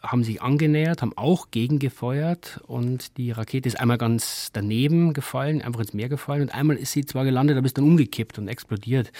haben 0.07 0.23
sich 0.23 0.41
angenähert, 0.41 1.01
haben 1.01 1.13
auch 1.15 1.51
gegengefeuert 1.51 2.61
und 2.65 3.17
die 3.17 3.31
Rakete 3.31 3.67
ist 3.67 3.79
einmal 3.79 3.97
ganz 3.97 4.49
daneben 4.53 5.13
gefallen, 5.13 5.61
einfach 5.61 5.81
ins 5.81 5.93
Meer 5.93 6.09
gefallen 6.09 6.43
und 6.43 6.53
einmal 6.53 6.77
ist 6.77 6.91
sie 6.93 7.05
zwar 7.05 7.25
gelandet, 7.25 7.57
aber 7.57 7.65
ist 7.65 7.77
dann 7.77 7.85
umgekippt 7.85 8.39
und 8.39 8.47
explodiert. 8.47 9.11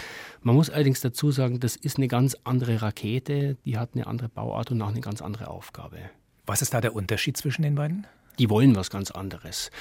Man 0.41 0.56
muss 0.56 0.70
allerdings 0.70 1.01
dazu 1.01 1.32
sagen, 1.32 1.60
das 1.60 1.75
ist 1.75 1.98
eine 1.98 2.08
ganz 2.08 2.36
andere 2.44 2.82
Rakete, 2.82 3.58
die 3.65 3.77
hat 3.77 3.91
eine 3.94 4.08
andere 4.08 4.29
Bauart 4.29 4.72
und 4.72 4.82
auch 4.82 4.89
eine 4.89 5.01
ganz 5.01 5.22
andere 5.22 5.50
Aufgabe. 5.50 5.98
Was 6.46 6.62
ist 6.62 6.74
da 6.74 6.82
der 6.82 6.96
Unterschied 6.96 7.38
zwischen 7.38 7.62
den 7.62 7.75
beiden? 7.75 8.08
Die 8.39 8.50
wollen 8.50 8.75
was 8.75 8.89
ganz 8.89 9.12
anderes. 9.12 9.72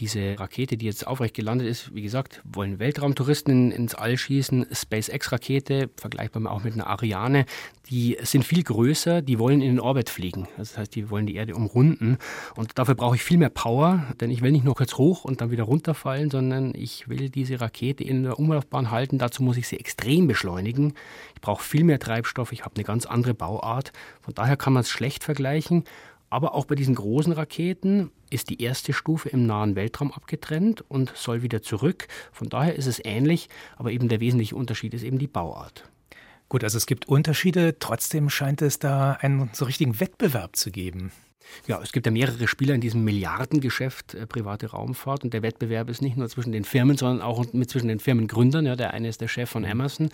Diese 0.00 0.38
Rakete, 0.38 0.76
die 0.76 0.86
jetzt 0.86 1.06
aufrecht 1.06 1.34
gelandet 1.34 1.68
ist, 1.68 1.94
wie 1.94 2.02
gesagt, 2.02 2.42
wollen 2.44 2.80
Weltraumtouristen 2.80 3.70
ins 3.70 3.94
All 3.94 4.18
schießen. 4.18 4.66
SpaceX-Rakete, 4.72 5.88
vergleichbar 5.96 6.50
auch 6.50 6.64
mit 6.64 6.74
einer 6.74 6.88
Ariane, 6.88 7.46
die 7.90 8.16
sind 8.22 8.44
viel 8.44 8.62
größer, 8.62 9.22
die 9.22 9.38
wollen 9.38 9.60
in 9.60 9.74
den 9.74 9.80
Orbit 9.80 10.10
fliegen. 10.10 10.48
Das 10.56 10.76
heißt, 10.76 10.94
die 10.94 11.10
wollen 11.10 11.26
die 11.26 11.36
Erde 11.36 11.54
umrunden. 11.54 12.18
Und 12.56 12.78
dafür 12.78 12.94
brauche 12.94 13.16
ich 13.16 13.22
viel 13.22 13.38
mehr 13.38 13.50
Power, 13.50 14.04
denn 14.20 14.30
ich 14.30 14.42
will 14.42 14.52
nicht 14.52 14.64
nur 14.64 14.74
kurz 14.74 14.94
hoch 14.94 15.24
und 15.24 15.40
dann 15.40 15.50
wieder 15.50 15.64
runterfallen, 15.64 16.30
sondern 16.30 16.74
ich 16.74 17.08
will 17.08 17.28
diese 17.28 17.60
Rakete 17.60 18.02
in 18.02 18.24
der 18.24 18.38
Umlaufbahn 18.38 18.90
halten. 18.90 19.18
Dazu 19.18 19.42
muss 19.42 19.58
ich 19.58 19.68
sie 19.68 19.78
extrem 19.78 20.26
beschleunigen. 20.26 20.94
Ich 21.34 21.40
brauche 21.40 21.62
viel 21.62 21.84
mehr 21.84 21.98
Treibstoff, 22.00 22.52
ich 22.52 22.64
habe 22.64 22.74
eine 22.74 22.84
ganz 22.84 23.06
andere 23.06 23.34
Bauart. 23.34 23.92
Von 24.22 24.34
daher 24.34 24.56
kann 24.56 24.72
man 24.72 24.80
es 24.80 24.88
schlecht 24.88 25.22
vergleichen. 25.22 25.84
Aber 26.34 26.56
auch 26.56 26.64
bei 26.64 26.74
diesen 26.74 26.96
großen 26.96 27.32
Raketen 27.32 28.10
ist 28.28 28.50
die 28.50 28.60
erste 28.60 28.92
Stufe 28.92 29.28
im 29.28 29.46
nahen 29.46 29.76
Weltraum 29.76 30.10
abgetrennt 30.10 30.80
und 30.90 31.12
soll 31.14 31.42
wieder 31.42 31.62
zurück. 31.62 32.08
Von 32.32 32.48
daher 32.48 32.74
ist 32.74 32.86
es 32.86 33.00
ähnlich, 33.04 33.48
aber 33.76 33.92
eben 33.92 34.08
der 34.08 34.18
wesentliche 34.18 34.56
Unterschied 34.56 34.94
ist 34.94 35.04
eben 35.04 35.20
die 35.20 35.28
Bauart. 35.28 35.88
Gut, 36.48 36.64
also 36.64 36.76
es 36.76 36.86
gibt 36.86 37.06
Unterschiede, 37.06 37.78
trotzdem 37.78 38.30
scheint 38.30 38.62
es 38.62 38.80
da 38.80 39.12
einen 39.12 39.50
so 39.52 39.64
richtigen 39.64 40.00
Wettbewerb 40.00 40.56
zu 40.56 40.72
geben. 40.72 41.12
Ja, 41.66 41.80
es 41.82 41.92
gibt 41.92 42.06
ja 42.06 42.12
mehrere 42.12 42.46
Spieler 42.46 42.74
in 42.74 42.80
diesem 42.80 43.04
Milliardengeschäft 43.04 44.14
äh, 44.14 44.26
private 44.26 44.70
Raumfahrt 44.70 45.24
und 45.24 45.32
der 45.32 45.42
Wettbewerb 45.42 45.88
ist 45.88 46.02
nicht 46.02 46.16
nur 46.16 46.28
zwischen 46.28 46.52
den 46.52 46.64
Firmen, 46.64 46.96
sondern 46.96 47.22
auch 47.22 47.44
mit 47.52 47.70
zwischen 47.70 47.88
den 47.88 48.00
Firmengründern. 48.00 48.66
Ja, 48.66 48.76
der 48.76 48.92
eine 48.92 49.08
ist 49.08 49.20
der 49.20 49.28
Chef 49.28 49.50
von 49.50 49.64
Amazon, 49.64 50.10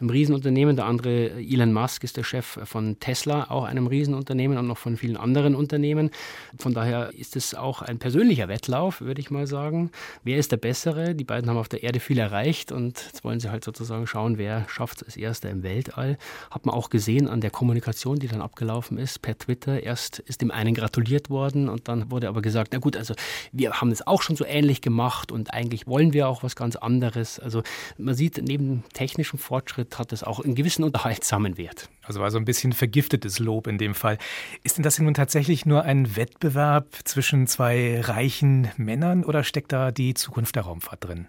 einem 0.00 0.10
Riesenunternehmen, 0.10 0.76
der 0.76 0.86
andere 0.86 1.30
Elon 1.32 1.72
Musk 1.72 2.04
ist 2.04 2.16
der 2.16 2.24
Chef 2.24 2.58
von 2.64 2.98
Tesla, 3.00 3.50
auch 3.50 3.64
einem 3.64 3.86
Riesenunternehmen 3.86 4.58
und 4.58 4.66
noch 4.66 4.78
von 4.78 4.96
vielen 4.96 5.16
anderen 5.16 5.54
Unternehmen. 5.54 6.10
Von 6.58 6.74
daher 6.74 7.12
ist 7.14 7.36
es 7.36 7.54
auch 7.54 7.82
ein 7.82 7.98
persönlicher 7.98 8.48
Wettlauf, 8.48 9.00
würde 9.00 9.20
ich 9.20 9.30
mal 9.30 9.46
sagen. 9.46 9.90
Wer 10.22 10.38
ist 10.38 10.52
der 10.52 10.56
Bessere? 10.56 11.14
Die 11.14 11.24
beiden 11.24 11.48
haben 11.50 11.58
auf 11.58 11.68
der 11.68 11.82
Erde 11.82 12.00
viel 12.00 12.18
erreicht 12.18 12.72
und 12.72 13.04
jetzt 13.06 13.24
wollen 13.24 13.40
sie 13.40 13.50
halt 13.50 13.64
sozusagen 13.64 14.06
schauen, 14.06 14.38
wer 14.38 14.66
schafft 14.68 15.02
es 15.02 15.04
als 15.04 15.16
Erster 15.16 15.50
im 15.50 15.62
Weltall. 15.62 16.18
Hat 16.50 16.66
man 16.66 16.74
auch 16.74 16.90
gesehen 16.90 17.28
an 17.28 17.40
der 17.40 17.50
Kommunikation, 17.50 18.18
die 18.18 18.28
dann 18.28 18.40
abgelaufen 18.40 18.98
ist 18.98 19.22
per 19.22 19.36
Twitter. 19.36 19.82
Erst 19.82 20.18
ist 20.20 20.40
dem 20.40 20.50
einen 20.50 20.73
gratuliert 20.74 21.30
worden 21.30 21.68
und 21.68 21.88
dann 21.88 22.10
wurde 22.10 22.28
aber 22.28 22.42
gesagt, 22.42 22.72
na 22.72 22.78
gut, 22.78 22.96
also 22.96 23.14
wir 23.52 23.80
haben 23.80 23.90
es 23.90 24.06
auch 24.06 24.22
schon 24.22 24.36
so 24.36 24.44
ähnlich 24.44 24.80
gemacht 24.80 25.32
und 25.32 25.52
eigentlich 25.52 25.86
wollen 25.86 26.12
wir 26.12 26.28
auch 26.28 26.42
was 26.42 26.56
ganz 26.56 26.76
anderes. 26.76 27.38
Also 27.38 27.62
man 27.98 28.14
sieht, 28.14 28.40
neben 28.42 28.84
technischem 28.92 29.38
Fortschritt 29.38 29.98
hat 29.98 30.12
es 30.12 30.22
auch 30.22 30.40
einen 30.40 30.54
gewissen 30.54 30.84
unterhaltsamen 30.84 31.56
Wert. 31.56 31.88
Also 32.02 32.20
war 32.20 32.30
so 32.30 32.38
ein 32.38 32.44
bisschen 32.44 32.72
vergiftetes 32.72 33.38
Lob 33.38 33.66
in 33.66 33.78
dem 33.78 33.94
Fall. 33.94 34.18
Ist 34.62 34.76
denn 34.76 34.82
das 34.82 34.98
nun 34.98 35.14
tatsächlich 35.14 35.66
nur 35.66 35.82
ein 35.82 36.16
Wettbewerb 36.16 36.86
zwischen 37.04 37.46
zwei 37.46 38.00
reichen 38.00 38.70
Männern 38.76 39.24
oder 39.24 39.44
steckt 39.44 39.72
da 39.72 39.90
die 39.90 40.14
Zukunft 40.14 40.56
der 40.56 40.64
Raumfahrt 40.64 41.04
drin? 41.04 41.28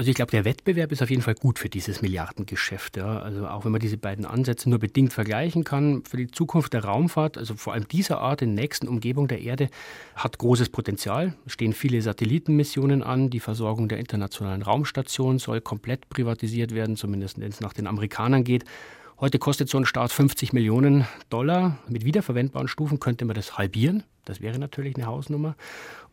Also 0.00 0.08
ich 0.08 0.16
glaube, 0.16 0.30
der 0.30 0.46
Wettbewerb 0.46 0.92
ist 0.92 1.02
auf 1.02 1.10
jeden 1.10 1.20
Fall 1.20 1.34
gut 1.34 1.58
für 1.58 1.68
dieses 1.68 2.00
Milliardengeschäft. 2.00 2.96
Ja. 2.96 3.18
Also 3.18 3.46
auch 3.46 3.66
wenn 3.66 3.72
man 3.72 3.82
diese 3.82 3.98
beiden 3.98 4.24
Ansätze 4.24 4.70
nur 4.70 4.78
bedingt 4.78 5.12
vergleichen 5.12 5.62
kann, 5.62 6.04
für 6.04 6.16
die 6.16 6.30
Zukunft 6.30 6.72
der 6.72 6.86
Raumfahrt, 6.86 7.36
also 7.36 7.54
vor 7.54 7.74
allem 7.74 7.86
dieser 7.86 8.18
Art 8.18 8.40
in 8.40 8.56
der 8.56 8.62
nächsten 8.62 8.88
Umgebung 8.88 9.28
der 9.28 9.42
Erde, 9.42 9.68
hat 10.14 10.38
großes 10.38 10.70
Potenzial. 10.70 11.34
Es 11.44 11.52
stehen 11.52 11.74
viele 11.74 12.00
Satellitenmissionen 12.00 13.02
an. 13.02 13.28
Die 13.28 13.40
Versorgung 13.40 13.90
der 13.90 13.98
internationalen 13.98 14.62
Raumstation 14.62 15.38
soll 15.38 15.60
komplett 15.60 16.08
privatisiert 16.08 16.74
werden, 16.74 16.96
zumindest 16.96 17.38
wenn 17.38 17.50
es 17.50 17.60
nach 17.60 17.74
den 17.74 17.86
Amerikanern 17.86 18.42
geht. 18.42 18.64
Heute 19.20 19.38
kostet 19.38 19.68
so 19.68 19.76
ein 19.76 19.84
Start 19.84 20.12
50 20.12 20.54
Millionen 20.54 21.06
Dollar. 21.28 21.76
Mit 21.88 22.06
wiederverwendbaren 22.06 22.68
Stufen 22.68 23.00
könnte 23.00 23.26
man 23.26 23.36
das 23.36 23.58
halbieren. 23.58 24.02
Das 24.24 24.40
wäre 24.40 24.58
natürlich 24.58 24.96
eine 24.96 25.04
Hausnummer. 25.04 25.56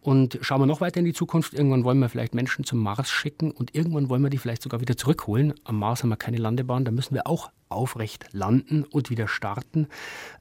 Und 0.02 0.38
schauen 0.42 0.60
wir 0.60 0.66
noch 0.66 0.82
weiter 0.82 1.00
in 1.00 1.06
die 1.06 1.14
Zukunft. 1.14 1.54
Irgendwann 1.54 1.86
wollen 1.86 2.00
wir 2.00 2.10
vielleicht 2.10 2.36
Menschen 2.36 2.66
zum 2.66 2.80
Mars 2.80 3.10
schicken 3.10 3.52
und 3.52 3.74
irgendwann 3.74 4.10
wollen 4.10 4.24
wir 4.24 4.30
die 4.30 4.38
vielleicht 4.38 4.62
sogar 4.62 4.82
wieder 4.82 4.98
zurückholen. 4.98 5.54
Am 5.64 5.80
Mars 5.80 6.04
haben 6.04 6.10
wir 6.10 6.18
keine 6.18 6.36
Landebahn, 6.36 6.84
da 6.84 6.92
müssen 6.92 7.16
wir 7.16 7.28
auch 7.28 7.50
aufrecht 7.70 8.26
landen 8.34 8.84
und 8.84 9.10
wieder 9.10 9.30
starten. 9.30 9.88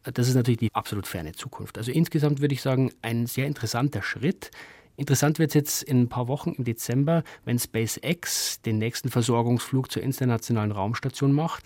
Das 0.02 0.26
ist 0.26 0.35
natürlich 0.35 0.58
die 0.58 0.75
absolut 0.75 1.06
ferne 1.06 1.35
Zukunft. 1.35 1.78
Also 1.78 1.92
insgesamt 1.92 2.40
würde 2.40 2.54
ich 2.54 2.62
sagen, 2.62 2.90
ein 3.00 3.26
sehr 3.26 3.46
interessanter 3.46 4.02
Schritt. 4.02 4.50
Interessant 4.96 5.38
wird 5.38 5.50
es 5.50 5.54
jetzt 5.54 5.82
in 5.85 6.02
ein 6.02 6.08
paar 6.08 6.26
Wochen 6.26 6.50
im 6.50 6.64
Dezember, 6.64 7.23
wenn 7.44 7.61
SpaceX 7.61 8.61
den 8.62 8.78
nächsten 8.78 9.08
Versorgungsflug 9.08 9.92
zur 9.92 10.02
internationalen 10.02 10.73
Raumstation 10.73 11.32
macht 11.32 11.62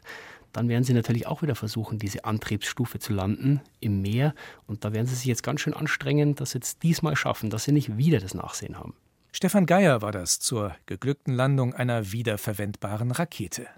dann 0.52 0.68
werden 0.68 0.84
sie 0.84 0.92
natürlich 0.92 1.26
auch 1.26 1.42
wieder 1.42 1.54
versuchen, 1.54 1.98
diese 1.98 2.24
Antriebsstufe 2.24 2.98
zu 2.98 3.12
landen 3.12 3.60
im 3.80 4.02
Meer. 4.02 4.34
Und 4.66 4.84
da 4.84 4.92
werden 4.92 5.06
sie 5.06 5.14
sich 5.14 5.26
jetzt 5.26 5.42
ganz 5.42 5.60
schön 5.60 5.74
anstrengen, 5.74 6.34
dass 6.34 6.52
sie 6.52 6.58
jetzt 6.58 6.82
diesmal 6.82 7.16
schaffen, 7.16 7.50
dass 7.50 7.64
sie 7.64 7.72
nicht 7.72 7.96
wieder 7.96 8.20
das 8.20 8.34
Nachsehen 8.34 8.78
haben. 8.78 8.94
Stefan 9.32 9.66
Geier 9.66 10.02
war 10.02 10.12
das 10.12 10.40
zur 10.40 10.74
geglückten 10.86 11.34
Landung 11.34 11.72
einer 11.72 12.12
wiederverwendbaren 12.12 13.12
Rakete. 13.12 13.68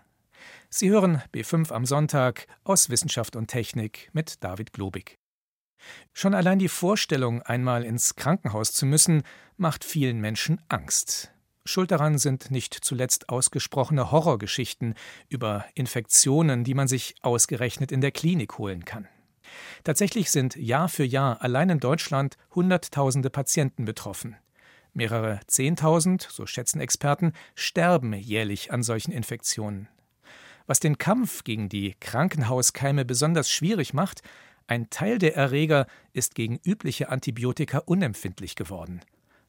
Sie 0.71 0.89
hören 0.89 1.21
B5 1.35 1.71
am 1.73 1.85
Sonntag 1.85 2.47
aus 2.65 2.89
Wissenschaft 2.89 3.37
und 3.37 3.49
Technik 3.49 4.09
mit 4.13 4.43
David 4.43 4.73
Globig. 4.73 5.19
Schon 6.13 6.35
allein 6.35 6.59
die 6.59 6.69
Vorstellung, 6.69 7.43
einmal 7.43 7.85
ins 7.85 8.17
Krankenhaus 8.17 8.73
zu 8.73 8.87
müssen, 8.87 9.23
macht 9.57 9.85
vielen 9.85 10.21
Menschen 10.21 10.61
Angst. 10.69 11.32
Schuld 11.65 11.93
daran 11.93 12.19
sind 12.19 12.51
nicht 12.51 12.75
zuletzt 12.75 13.29
ausgesprochene 13.29 14.11
Horrorgeschichten 14.11 14.95
über 15.29 15.65
Infektionen, 15.75 16.65
die 16.65 16.75
man 16.75 16.89
sich 16.89 17.15
ausgerechnet 17.23 17.93
in 17.93 18.01
der 18.01 18.11
Klinik 18.11 18.59
holen 18.59 18.85
kann. 18.85 19.09
Tatsächlich 19.85 20.31
sind 20.31 20.57
Jahr 20.57 20.89
für 20.89 21.05
Jahr 21.05 21.43
allein 21.43 21.71
in 21.71 21.81
Deutschland 21.81 22.37
Hunderttausende 22.55 23.31
Patienten 23.31 23.85
betroffen. 23.85 24.37
Mehrere 24.93 25.41
Zehntausend, 25.47 26.27
so 26.31 26.47
schätzen 26.47 26.81
Experten, 26.81 27.33
sterben 27.55 28.13
jährlich 28.13 28.73
an 28.73 28.83
solchen 28.83 29.13
Infektionen. 29.13 29.89
Was 30.67 30.81
den 30.81 30.99
Kampf 30.99 31.45
gegen 31.45 31.69
die 31.69 31.95
Krankenhauskeime 31.99 33.05
besonders 33.05 33.51
schwierig 33.51 33.95
macht, 33.95 34.23
ein 34.67 34.91
Teil 34.91 35.19
der 35.19 35.37
Erreger 35.37 35.87
ist 36.13 36.35
gegen 36.35 36.59
übliche 36.65 37.09
Antibiotika 37.09 37.79
unempfindlich 37.79 38.55
geworden. 38.55 39.01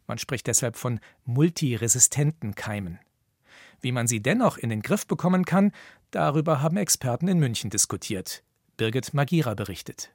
Man 0.07 0.17
spricht 0.17 0.47
deshalb 0.47 0.75
von 0.75 0.99
multiresistenten 1.25 2.55
Keimen. 2.55 2.99
Wie 3.81 3.91
man 3.91 4.07
sie 4.07 4.21
dennoch 4.21 4.57
in 4.57 4.69
den 4.69 4.81
Griff 4.81 5.05
bekommen 5.07 5.45
kann, 5.45 5.71
darüber 6.11 6.61
haben 6.61 6.77
Experten 6.77 7.27
in 7.27 7.39
München 7.39 7.69
diskutiert. 7.69 8.43
Birgit 8.77 9.13
Magira 9.13 9.53
berichtet. 9.53 10.13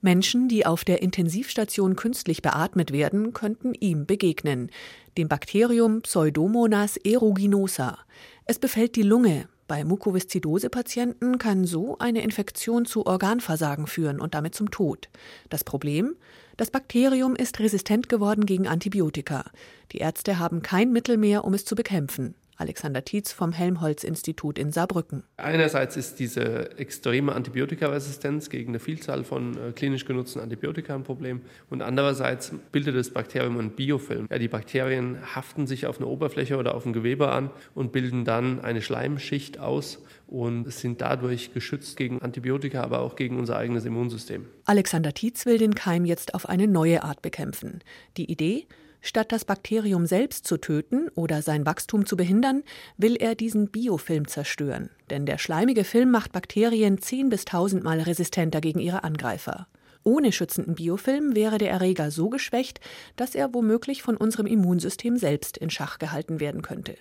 Menschen, 0.00 0.48
die 0.48 0.64
auf 0.64 0.84
der 0.84 1.02
Intensivstation 1.02 1.94
künstlich 1.94 2.40
beatmet 2.40 2.90
werden, 2.90 3.34
könnten 3.34 3.74
ihm 3.74 4.06
begegnen, 4.06 4.70
dem 5.18 5.28
Bakterium 5.28 6.00
Pseudomonas 6.02 6.98
aeruginosa. 7.04 7.98
Es 8.46 8.58
befällt 8.58 8.96
die 8.96 9.02
Lunge. 9.02 9.48
Bei 9.70 9.84
Mukoviszidose-Patienten 9.84 11.38
kann 11.38 11.64
so 11.64 11.96
eine 12.00 12.22
Infektion 12.22 12.86
zu 12.86 13.06
Organversagen 13.06 13.86
führen 13.86 14.18
und 14.18 14.34
damit 14.34 14.52
zum 14.52 14.72
Tod. 14.72 15.08
Das 15.48 15.62
Problem? 15.62 16.16
Das 16.56 16.72
Bakterium 16.72 17.36
ist 17.36 17.60
resistent 17.60 18.08
geworden 18.08 18.46
gegen 18.46 18.66
Antibiotika. 18.66 19.44
Die 19.92 19.98
Ärzte 19.98 20.40
haben 20.40 20.62
kein 20.62 20.90
Mittel 20.90 21.18
mehr, 21.18 21.44
um 21.44 21.54
es 21.54 21.64
zu 21.64 21.76
bekämpfen. 21.76 22.34
Alexander 22.60 23.04
Tietz 23.04 23.32
vom 23.32 23.52
Helmholtz-Institut 23.52 24.58
in 24.58 24.70
Saarbrücken. 24.70 25.24
Einerseits 25.38 25.96
ist 25.96 26.18
diese 26.18 26.78
extreme 26.78 27.34
Antibiotikaresistenz 27.34 28.50
gegen 28.50 28.72
eine 28.72 28.78
Vielzahl 28.78 29.24
von 29.24 29.56
äh, 29.56 29.72
klinisch 29.72 30.04
genutzten 30.04 30.42
Antibiotika 30.42 30.94
ein 30.94 31.02
Problem 31.02 31.40
und 31.70 31.80
andererseits 31.80 32.52
bildet 32.70 32.96
das 32.96 33.10
Bakterium 33.10 33.58
einen 33.58 33.70
Biofilm. 33.70 34.26
Ja, 34.30 34.38
die 34.38 34.48
Bakterien 34.48 35.18
haften 35.34 35.66
sich 35.66 35.86
auf 35.86 35.96
eine 35.96 36.06
Oberfläche 36.06 36.58
oder 36.58 36.74
auf 36.74 36.84
ein 36.84 36.92
Gewebe 36.92 37.30
an 37.30 37.50
und 37.74 37.92
bilden 37.92 38.24
dann 38.26 38.60
eine 38.60 38.82
Schleimschicht 38.82 39.58
aus 39.58 40.02
und 40.26 40.70
sind 40.70 41.00
dadurch 41.00 41.54
geschützt 41.54 41.96
gegen 41.96 42.20
Antibiotika, 42.20 42.82
aber 42.82 43.00
auch 43.00 43.16
gegen 43.16 43.38
unser 43.38 43.56
eigenes 43.56 43.84
Immunsystem. 43.86 44.46
Alexander 44.66 45.14
Tietz 45.14 45.46
will 45.46 45.58
den 45.58 45.74
Keim 45.74 46.04
jetzt 46.04 46.34
auf 46.34 46.48
eine 46.48 46.68
neue 46.68 47.02
Art 47.02 47.22
bekämpfen. 47.22 47.80
Die 48.16 48.30
Idee? 48.30 48.66
Statt 49.02 49.32
das 49.32 49.44
Bakterium 49.44 50.06
selbst 50.06 50.46
zu 50.46 50.58
töten 50.58 51.08
oder 51.14 51.42
sein 51.42 51.64
Wachstum 51.64 52.04
zu 52.04 52.16
behindern, 52.16 52.62
will 52.96 53.16
er 53.16 53.34
diesen 53.34 53.68
Biofilm 53.68 54.28
zerstören. 54.28 54.90
Denn 55.08 55.26
der 55.26 55.38
schleimige 55.38 55.84
Film 55.84 56.10
macht 56.10 56.32
Bakterien 56.32 56.98
10 56.98 57.30
bis 57.30 57.46
1000 57.46 57.82
Mal 57.82 58.00
resistenter 58.00 58.60
gegen 58.60 58.78
ihre 58.78 59.04
Angreifer. 59.04 59.66
Ohne 60.02 60.32
schützenden 60.32 60.74
Biofilm 60.74 61.34
wäre 61.34 61.58
der 61.58 61.70
Erreger 61.70 62.10
so 62.10 62.30
geschwächt, 62.30 62.80
dass 63.16 63.34
er 63.34 63.52
womöglich 63.52 64.02
von 64.02 64.16
unserem 64.16 64.46
Immunsystem 64.46 65.16
selbst 65.16 65.58
in 65.58 65.70
Schach 65.70 65.98
gehalten 65.98 66.40
werden 66.40 66.62
könnte. 66.62 66.96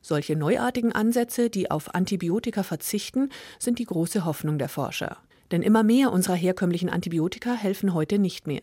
Solche 0.00 0.34
neuartigen 0.34 0.92
Ansätze, 0.92 1.48
die 1.48 1.70
auf 1.70 1.94
Antibiotika 1.94 2.64
verzichten, 2.64 3.30
sind 3.60 3.78
die 3.78 3.84
große 3.84 4.24
Hoffnung 4.24 4.58
der 4.58 4.68
Forscher. 4.68 5.18
Denn 5.52 5.62
immer 5.62 5.84
mehr 5.84 6.12
unserer 6.12 6.34
herkömmlichen 6.34 6.88
Antibiotika 6.88 7.52
helfen 7.52 7.94
heute 7.94 8.18
nicht 8.18 8.46
mehr. 8.48 8.62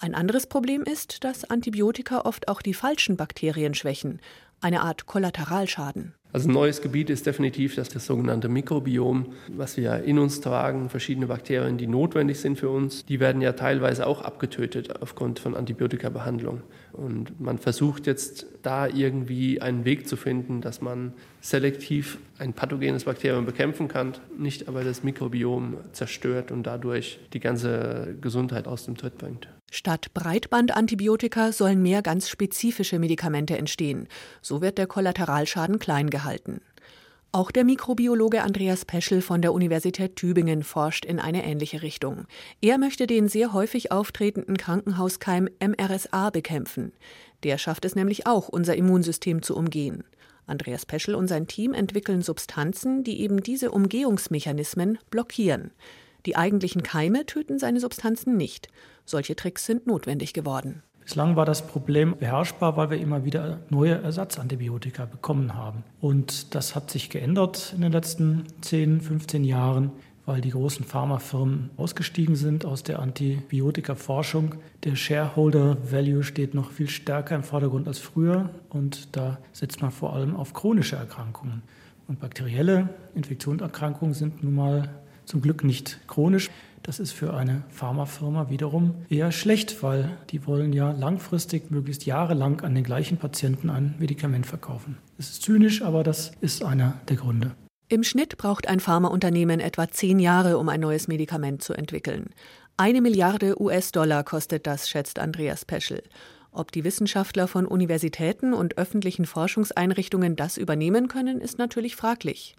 Ein 0.00 0.14
anderes 0.14 0.46
Problem 0.46 0.82
ist, 0.84 1.24
dass 1.24 1.44
Antibiotika 1.44 2.20
oft 2.20 2.46
auch 2.46 2.62
die 2.62 2.74
falschen 2.74 3.16
Bakterien 3.16 3.74
schwächen, 3.74 4.20
eine 4.60 4.82
Art 4.82 5.06
Kollateralschaden. 5.06 6.14
Also 6.32 6.48
ein 6.48 6.52
neues 6.52 6.82
Gebiet 6.82 7.10
ist 7.10 7.26
definitiv 7.26 7.74
das, 7.74 7.88
das 7.88 8.06
sogenannte 8.06 8.48
Mikrobiom, 8.48 9.32
was 9.48 9.76
wir 9.76 10.04
in 10.04 10.18
uns 10.18 10.40
tragen, 10.40 10.90
verschiedene 10.90 11.26
Bakterien, 11.26 11.78
die 11.78 11.86
notwendig 11.86 12.38
sind 12.38 12.58
für 12.58 12.68
uns. 12.68 13.06
Die 13.06 13.18
werden 13.18 13.40
ja 13.40 13.52
teilweise 13.52 14.06
auch 14.06 14.20
abgetötet 14.20 15.00
aufgrund 15.00 15.40
von 15.40 15.56
Antibiotikabehandlung. 15.56 16.62
Und 16.92 17.40
man 17.40 17.58
versucht 17.58 18.06
jetzt 18.06 18.46
da 18.62 18.86
irgendwie 18.86 19.62
einen 19.62 19.84
Weg 19.84 20.06
zu 20.06 20.16
finden, 20.16 20.60
dass 20.60 20.82
man 20.82 21.14
selektiv 21.40 22.18
ein 22.38 22.52
pathogenes 22.52 23.04
Bakterium 23.04 23.46
bekämpfen 23.46 23.88
kann, 23.88 24.12
nicht 24.36 24.68
aber 24.68 24.84
das 24.84 25.02
Mikrobiom 25.02 25.78
zerstört 25.92 26.52
und 26.52 26.64
dadurch 26.64 27.18
die 27.32 27.40
ganze 27.40 28.16
Gesundheit 28.20 28.68
aus 28.68 28.84
dem 28.84 28.96
Tritt 28.96 29.16
bringt. 29.16 29.48
Statt 29.70 30.14
Breitbandantibiotika 30.14 31.52
sollen 31.52 31.82
mehr 31.82 32.02
ganz 32.02 32.28
spezifische 32.28 32.98
Medikamente 32.98 33.58
entstehen. 33.58 34.08
So 34.40 34.62
wird 34.62 34.78
der 34.78 34.86
Kollateralschaden 34.86 35.78
klein 35.78 36.10
gehalten. 36.10 36.60
Auch 37.30 37.50
der 37.50 37.64
Mikrobiologe 37.64 38.42
Andreas 38.42 38.86
Peschel 38.86 39.20
von 39.20 39.42
der 39.42 39.52
Universität 39.52 40.16
Tübingen 40.16 40.62
forscht 40.62 41.04
in 41.04 41.20
eine 41.20 41.44
ähnliche 41.44 41.82
Richtung. 41.82 42.24
Er 42.62 42.78
möchte 42.78 43.06
den 43.06 43.28
sehr 43.28 43.52
häufig 43.52 43.92
auftretenden 43.92 44.56
Krankenhauskeim 44.56 45.46
MRSA 45.60 46.30
bekämpfen. 46.30 46.92
Der 47.42 47.58
schafft 47.58 47.84
es 47.84 47.94
nämlich 47.94 48.26
auch, 48.26 48.48
unser 48.48 48.76
Immunsystem 48.76 49.42
zu 49.42 49.54
umgehen. 49.54 50.04
Andreas 50.46 50.86
Peschel 50.86 51.14
und 51.14 51.28
sein 51.28 51.46
Team 51.46 51.74
entwickeln 51.74 52.22
Substanzen, 52.22 53.04
die 53.04 53.20
eben 53.20 53.42
diese 53.42 53.72
Umgehungsmechanismen 53.72 54.98
blockieren. 55.10 55.72
Die 56.28 56.36
eigentlichen 56.36 56.82
Keime 56.82 57.24
töten 57.24 57.58
seine 57.58 57.80
Substanzen 57.80 58.36
nicht. 58.36 58.68
Solche 59.06 59.34
Tricks 59.34 59.64
sind 59.64 59.86
notwendig 59.86 60.34
geworden. 60.34 60.82
Bislang 61.00 61.36
war 61.36 61.46
das 61.46 61.66
Problem 61.66 62.18
beherrschbar, 62.18 62.76
weil 62.76 62.90
wir 62.90 62.98
immer 62.98 63.24
wieder 63.24 63.60
neue 63.70 63.94
Ersatzantibiotika 64.02 65.06
bekommen 65.06 65.54
haben. 65.54 65.84
Und 66.02 66.54
das 66.54 66.74
hat 66.74 66.90
sich 66.90 67.08
geändert 67.08 67.72
in 67.74 67.80
den 67.80 67.92
letzten 67.92 68.44
10, 68.60 69.00
15 69.00 69.42
Jahren, 69.42 69.90
weil 70.26 70.42
die 70.42 70.50
großen 70.50 70.84
Pharmafirmen 70.84 71.70
ausgestiegen 71.78 72.36
sind 72.36 72.66
aus 72.66 72.82
der 72.82 72.98
Antibiotika-Forschung. 72.98 74.56
Der 74.84 74.96
Shareholder 74.96 75.78
Value 75.90 76.24
steht 76.24 76.52
noch 76.52 76.72
viel 76.72 76.90
stärker 76.90 77.36
im 77.36 77.42
Vordergrund 77.42 77.88
als 77.88 78.00
früher 78.00 78.50
und 78.68 79.16
da 79.16 79.38
setzt 79.54 79.80
man 79.80 79.92
vor 79.92 80.12
allem 80.12 80.36
auf 80.36 80.52
chronische 80.52 80.96
Erkrankungen. 80.96 81.62
Und 82.06 82.20
bakterielle 82.20 82.90
Infektionserkrankungen 83.14 84.12
sind 84.12 84.42
nun 84.42 84.54
mal 84.54 84.90
zum 85.28 85.42
Glück 85.42 85.62
nicht 85.62 85.98
chronisch. 86.08 86.50
Das 86.82 86.98
ist 86.98 87.12
für 87.12 87.34
eine 87.34 87.62
Pharmafirma 87.68 88.48
wiederum 88.50 88.94
eher 89.10 89.30
schlecht, 89.30 89.82
weil 89.82 90.16
die 90.30 90.46
wollen 90.46 90.72
ja 90.72 90.92
langfristig, 90.92 91.70
möglichst 91.70 92.06
jahrelang 92.06 92.62
an 92.62 92.74
den 92.74 92.84
gleichen 92.84 93.18
Patienten 93.18 93.68
ein 93.68 93.94
Medikament 93.98 94.46
verkaufen. 94.46 94.96
Es 95.18 95.30
ist 95.30 95.42
zynisch, 95.42 95.82
aber 95.82 96.02
das 96.02 96.32
ist 96.40 96.64
einer 96.64 97.00
der 97.08 97.16
Gründe. 97.16 97.52
Im 97.88 98.04
Schnitt 98.04 98.36
braucht 98.36 98.68
ein 98.68 98.80
Pharmaunternehmen 98.80 99.60
etwa 99.60 99.88
zehn 99.88 100.18
Jahre, 100.18 100.58
um 100.58 100.68
ein 100.68 100.80
neues 100.80 101.08
Medikament 101.08 101.62
zu 101.62 101.74
entwickeln. 101.74 102.30
Eine 102.76 103.00
Milliarde 103.00 103.60
US-Dollar 103.60 104.24
kostet 104.24 104.66
das, 104.66 104.88
schätzt 104.88 105.18
Andreas 105.18 105.64
Peschel. 105.64 106.02
Ob 106.52 106.72
die 106.72 106.84
Wissenschaftler 106.84 107.48
von 107.48 107.66
Universitäten 107.66 108.54
und 108.54 108.78
öffentlichen 108.78 109.26
Forschungseinrichtungen 109.26 110.36
das 110.36 110.56
übernehmen 110.56 111.08
können, 111.08 111.40
ist 111.40 111.58
natürlich 111.58 111.96
fraglich. 111.96 112.56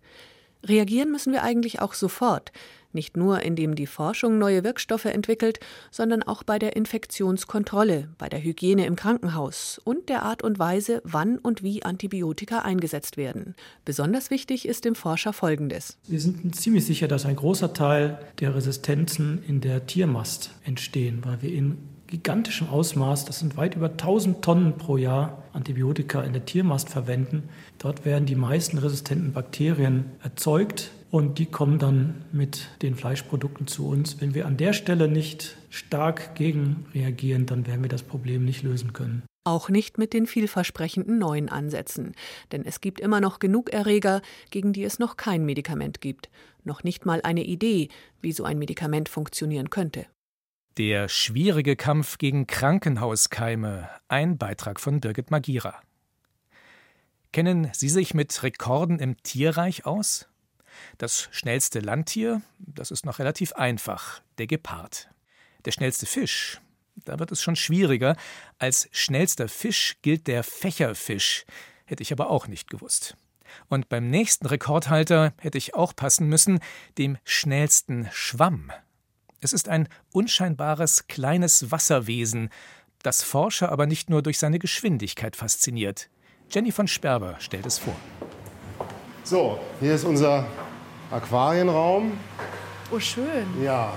Reagieren 0.66 1.12
müssen 1.12 1.32
wir 1.32 1.44
eigentlich 1.44 1.82
auch 1.82 1.94
sofort, 1.94 2.52
nicht 2.92 3.16
nur 3.16 3.42
indem 3.42 3.76
die 3.76 3.88
Forschung 3.88 4.38
neue 4.38 4.64
Wirkstoffe 4.64 5.06
entwickelt, 5.06 5.60
sondern 5.92 6.24
auch 6.24 6.44
bei 6.44 6.60
der 6.60 6.76
Infektionskontrolle, 6.76 8.10
bei 8.18 8.30
der 8.30 8.44
Hygiene 8.44 8.86
im 8.86 8.96
Krankenhaus 8.96 9.80
und 9.84 10.10
der 10.10 10.24
Art 10.24 10.44
und 10.44 10.60
Weise, 10.60 11.02
wann 11.06 11.38
und 11.38 11.64
wie 11.64 11.84
Antibiotika 11.84 12.60
eingesetzt 12.60 13.16
werden. 13.16 13.56
Besonders 13.86 14.32
wichtig 14.32 14.68
ist 14.68 14.86
dem 14.86 14.96
Forscher 14.96 15.34
Folgendes. 15.34 15.98
Wir 16.08 16.20
sind 16.20 16.56
ziemlich 16.56 16.86
sicher, 16.86 17.08
dass 17.08 17.26
ein 17.26 17.36
großer 17.36 17.74
Teil 17.74 18.20
der 18.40 18.56
Resistenzen 18.56 19.44
in 19.48 19.62
der 19.62 19.86
Tiermast 19.86 20.52
entstehen, 20.64 21.22
weil 21.24 21.42
wir 21.42 21.54
in 21.54 21.78
gigantischem 22.10 22.70
Ausmaß, 22.70 23.26
das 23.26 23.40
sind 23.40 23.56
weit 23.56 23.76
über 23.76 23.92
1000 23.92 24.42
Tonnen 24.42 24.78
pro 24.78 24.98
Jahr 24.98 25.44
Antibiotika 25.54 26.22
in 26.22 26.34
der 26.34 26.44
Tiermast 26.44 26.90
verwenden. 26.90 27.50
Dort 27.80 28.04
werden 28.04 28.26
die 28.26 28.36
meisten 28.36 28.78
resistenten 28.78 29.32
Bakterien 29.32 30.12
erzeugt 30.22 30.92
und 31.12 31.40
die 31.40 31.46
kommen 31.46 31.80
dann 31.80 32.26
mit 32.34 32.68
den 32.82 32.94
Fleischprodukten 32.94 33.68
zu 33.68 33.88
uns. 33.88 34.20
Wenn 34.20 34.36
wir 34.36 34.46
an 34.46 34.58
der 34.58 34.74
Stelle 34.74 35.08
nicht 35.08 35.58
stark 35.70 36.36
gegen 36.36 36.86
reagieren, 36.94 37.46
dann 37.46 37.66
werden 37.66 37.82
wir 37.82 37.90
das 37.90 38.04
Problem 38.04 38.44
nicht 38.44 38.64
lösen 38.64 38.92
können. 38.92 39.24
Auch 39.46 39.70
nicht 39.70 39.98
mit 39.98 40.14
den 40.14 40.28
vielversprechenden 40.28 41.18
neuen 41.18 41.48
Ansätzen. 41.48 42.12
Denn 42.52 42.66
es 42.66 42.82
gibt 42.82 43.00
immer 43.00 43.22
noch 43.22 43.40
genug 43.40 43.72
Erreger, 43.72 44.22
gegen 44.52 44.74
die 44.74 44.84
es 44.84 45.00
noch 45.00 45.16
kein 45.16 45.46
Medikament 45.46 46.02
gibt. 46.02 46.30
Noch 46.66 46.84
nicht 46.84 47.06
mal 47.06 47.22
eine 47.24 47.46
Idee, 47.46 47.88
wie 48.22 48.34
so 48.34 48.44
ein 48.44 48.60
Medikament 48.60 49.08
funktionieren 49.08 49.70
könnte. 49.70 50.06
Der 50.78 51.08
schwierige 51.08 51.78
Kampf 51.78 52.18
gegen 52.18 52.46
Krankenhauskeime. 52.46 53.90
Ein 54.10 54.38
Beitrag 54.38 54.80
von 54.82 55.00
Birgit 55.00 55.32
Magira. 55.32 55.82
Kennen 57.32 57.70
Sie 57.74 57.90
sich 57.90 58.16
mit 58.16 58.42
Rekorden 58.42 58.98
im 58.98 59.22
Tierreich 59.22 59.86
aus? 59.86 60.28
Das 60.98 61.30
schnellste 61.32 61.80
Landtier, 61.80 62.42
das 62.58 62.90
ist 62.90 63.06
noch 63.06 63.20
relativ 63.20 63.54
einfach, 63.54 64.22
der 64.40 64.48
Gepard. 64.48 65.10
Der 65.66 65.72
schnellste 65.72 66.08
Fisch, 66.08 66.60
da 67.06 67.20
wird 67.20 67.32
es 67.32 67.44
schon 67.44 67.56
schwieriger. 67.56 68.16
Als 68.58 68.90
schnellster 68.92 69.48
Fisch 69.48 69.98
gilt 70.02 70.26
der 70.26 70.44
Fächerfisch, 70.44 71.46
hätte 71.86 72.02
ich 72.02 72.12
aber 72.12 72.32
auch 72.32 72.48
nicht 72.48 72.68
gewusst. 72.68 73.16
Und 73.68 73.90
beim 73.90 74.10
nächsten 74.10 74.48
Rekordhalter 74.48 75.34
hätte 75.38 75.58
ich 75.60 75.76
auch 75.76 75.96
passen 75.96 76.28
müssen, 76.28 76.60
dem 76.98 77.18
schnellsten 77.26 78.10
Schwamm. 78.12 78.72
Es 79.40 79.54
ist 79.54 79.70
ein 79.70 79.88
unscheinbares 80.12 81.08
kleines 81.08 81.72
Wasserwesen, 81.72 82.50
das 83.04 83.22
Forscher 83.22 83.72
aber 83.72 83.86
nicht 83.86 84.10
nur 84.10 84.24
durch 84.24 84.40
seine 84.40 84.60
Geschwindigkeit 84.60 85.36
fasziniert. 85.36 86.10
Jenny 86.52 86.72
von 86.72 86.88
Sperber 86.88 87.36
stellt 87.38 87.68
es 87.68 87.78
vor. 87.78 87.94
So, 89.24 89.60
hier 89.80 89.94
ist 89.94 90.04
unser 90.04 90.48
Aquarienraum. 91.12 92.14
Oh, 92.92 93.00
schön. 93.00 93.46
Ja, 93.64 93.94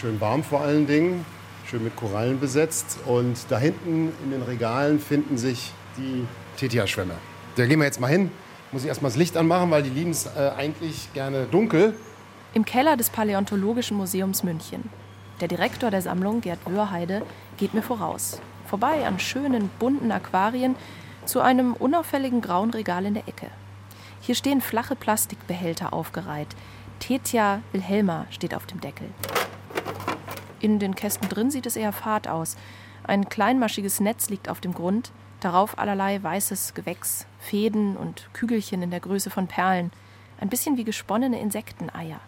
schön 0.00 0.18
warm 0.18 0.42
vor 0.42 0.62
allen 0.62 0.86
Dingen, 0.86 1.26
schön 1.66 1.84
mit 1.84 1.94
Korallen 1.94 2.40
besetzt. 2.40 2.98
Und 3.04 3.36
da 3.50 3.58
hinten 3.58 4.10
in 4.24 4.30
den 4.30 4.40
Regalen 4.40 5.00
finden 5.00 5.36
sich 5.36 5.72
die 5.98 6.26
Tetia-Schwämme. 6.56 7.14
Da 7.56 7.66
gehen 7.66 7.78
wir 7.78 7.84
jetzt 7.84 8.00
mal 8.00 8.06
hin. 8.06 8.30
Muss 8.70 8.82
ich 8.82 8.88
erstmal 8.88 9.10
das 9.10 9.18
Licht 9.18 9.36
anmachen, 9.36 9.70
weil 9.70 9.82
die 9.82 9.90
lieben 9.90 10.12
es 10.12 10.24
äh, 10.24 10.50
eigentlich 10.56 11.12
gerne 11.12 11.44
dunkel. 11.44 11.94
Im 12.54 12.64
Keller 12.64 12.96
des 12.96 13.10
Paläontologischen 13.10 13.98
Museums 13.98 14.42
München. 14.42 14.88
Der 15.42 15.48
Direktor 15.48 15.90
der 15.90 16.00
Sammlung, 16.00 16.40
Gerd 16.40 16.60
Wörheide, 16.64 17.20
geht 17.58 17.74
mir 17.74 17.82
voraus. 17.82 18.40
Vorbei 18.66 19.06
an 19.06 19.18
schönen, 19.18 19.68
bunten 19.78 20.10
Aquarien 20.10 20.74
zu 21.24 21.40
einem 21.40 21.74
unauffälligen 21.74 22.40
grauen 22.40 22.70
Regal 22.70 23.06
in 23.06 23.14
der 23.14 23.28
Ecke. 23.28 23.48
Hier 24.20 24.34
stehen 24.34 24.60
flache 24.60 24.96
Plastikbehälter 24.96 25.92
aufgereiht. 25.92 26.48
Tetia 27.00 27.62
Wilhelma 27.72 28.26
steht 28.30 28.54
auf 28.54 28.66
dem 28.66 28.80
Deckel. 28.80 29.08
In 30.60 30.78
den 30.78 30.94
Kästen 30.94 31.28
drin 31.28 31.50
sieht 31.50 31.66
es 31.66 31.74
eher 31.76 31.92
fad 31.92 32.28
aus. 32.28 32.56
Ein 33.04 33.28
kleinmaschiges 33.28 33.98
Netz 33.98 34.30
liegt 34.30 34.48
auf 34.48 34.60
dem 34.60 34.74
Grund, 34.74 35.10
darauf 35.40 35.76
allerlei 35.78 36.22
weißes 36.22 36.74
Gewächs, 36.74 37.26
Fäden 37.40 37.96
und 37.96 38.28
Kügelchen 38.32 38.82
in 38.82 38.90
der 38.90 39.00
Größe 39.00 39.30
von 39.30 39.48
Perlen. 39.48 39.90
Ein 40.40 40.48
bisschen 40.48 40.76
wie 40.76 40.84
gesponnene 40.84 41.40
Insekteneier. 41.40 42.20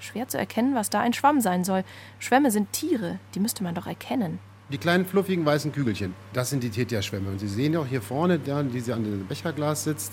Schwer 0.00 0.28
zu 0.28 0.38
erkennen, 0.38 0.74
was 0.74 0.90
da 0.90 1.00
ein 1.00 1.14
Schwamm 1.14 1.40
sein 1.40 1.64
soll. 1.64 1.82
Schwämme 2.18 2.50
sind 2.50 2.72
Tiere, 2.72 3.18
die 3.34 3.40
müsste 3.40 3.64
man 3.64 3.74
doch 3.74 3.86
erkennen. 3.86 4.38
Die 4.70 4.76
kleinen 4.76 5.06
fluffigen 5.06 5.46
weißen 5.46 5.72
Kügelchen, 5.72 6.14
das 6.34 6.50
sind 6.50 6.62
die 6.62 6.68
Tetia-Schwämme. 6.68 7.30
Und 7.30 7.38
Sie 7.38 7.48
sehen 7.48 7.72
ja 7.72 7.80
auch 7.80 7.86
hier 7.86 8.02
vorne, 8.02 8.38
die 8.38 8.80
sie 8.80 8.92
an 8.92 9.02
dem 9.02 9.26
Becherglas 9.26 9.84
sitzt, 9.84 10.12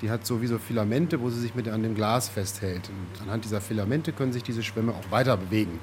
die 0.00 0.10
hat 0.10 0.24
sowieso 0.24 0.58
Filamente, 0.58 1.20
wo 1.20 1.28
sie 1.30 1.40
sich 1.40 1.56
mit 1.56 1.66
an 1.68 1.82
dem 1.82 1.96
Glas 1.96 2.28
festhält. 2.28 2.88
Und 2.88 3.22
anhand 3.22 3.44
dieser 3.44 3.60
Filamente 3.60 4.12
können 4.12 4.32
sich 4.32 4.44
diese 4.44 4.62
Schwämme 4.62 4.92
auch 4.92 5.10
weiter 5.10 5.36
bewegen. 5.36 5.80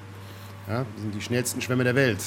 Ja, 0.69 0.85
das 0.93 1.01
sind 1.01 1.13
die 1.13 1.21
schnellsten 1.21 1.59
Schwämme 1.59 1.83
der 1.83 1.95
Welt. 1.95 2.19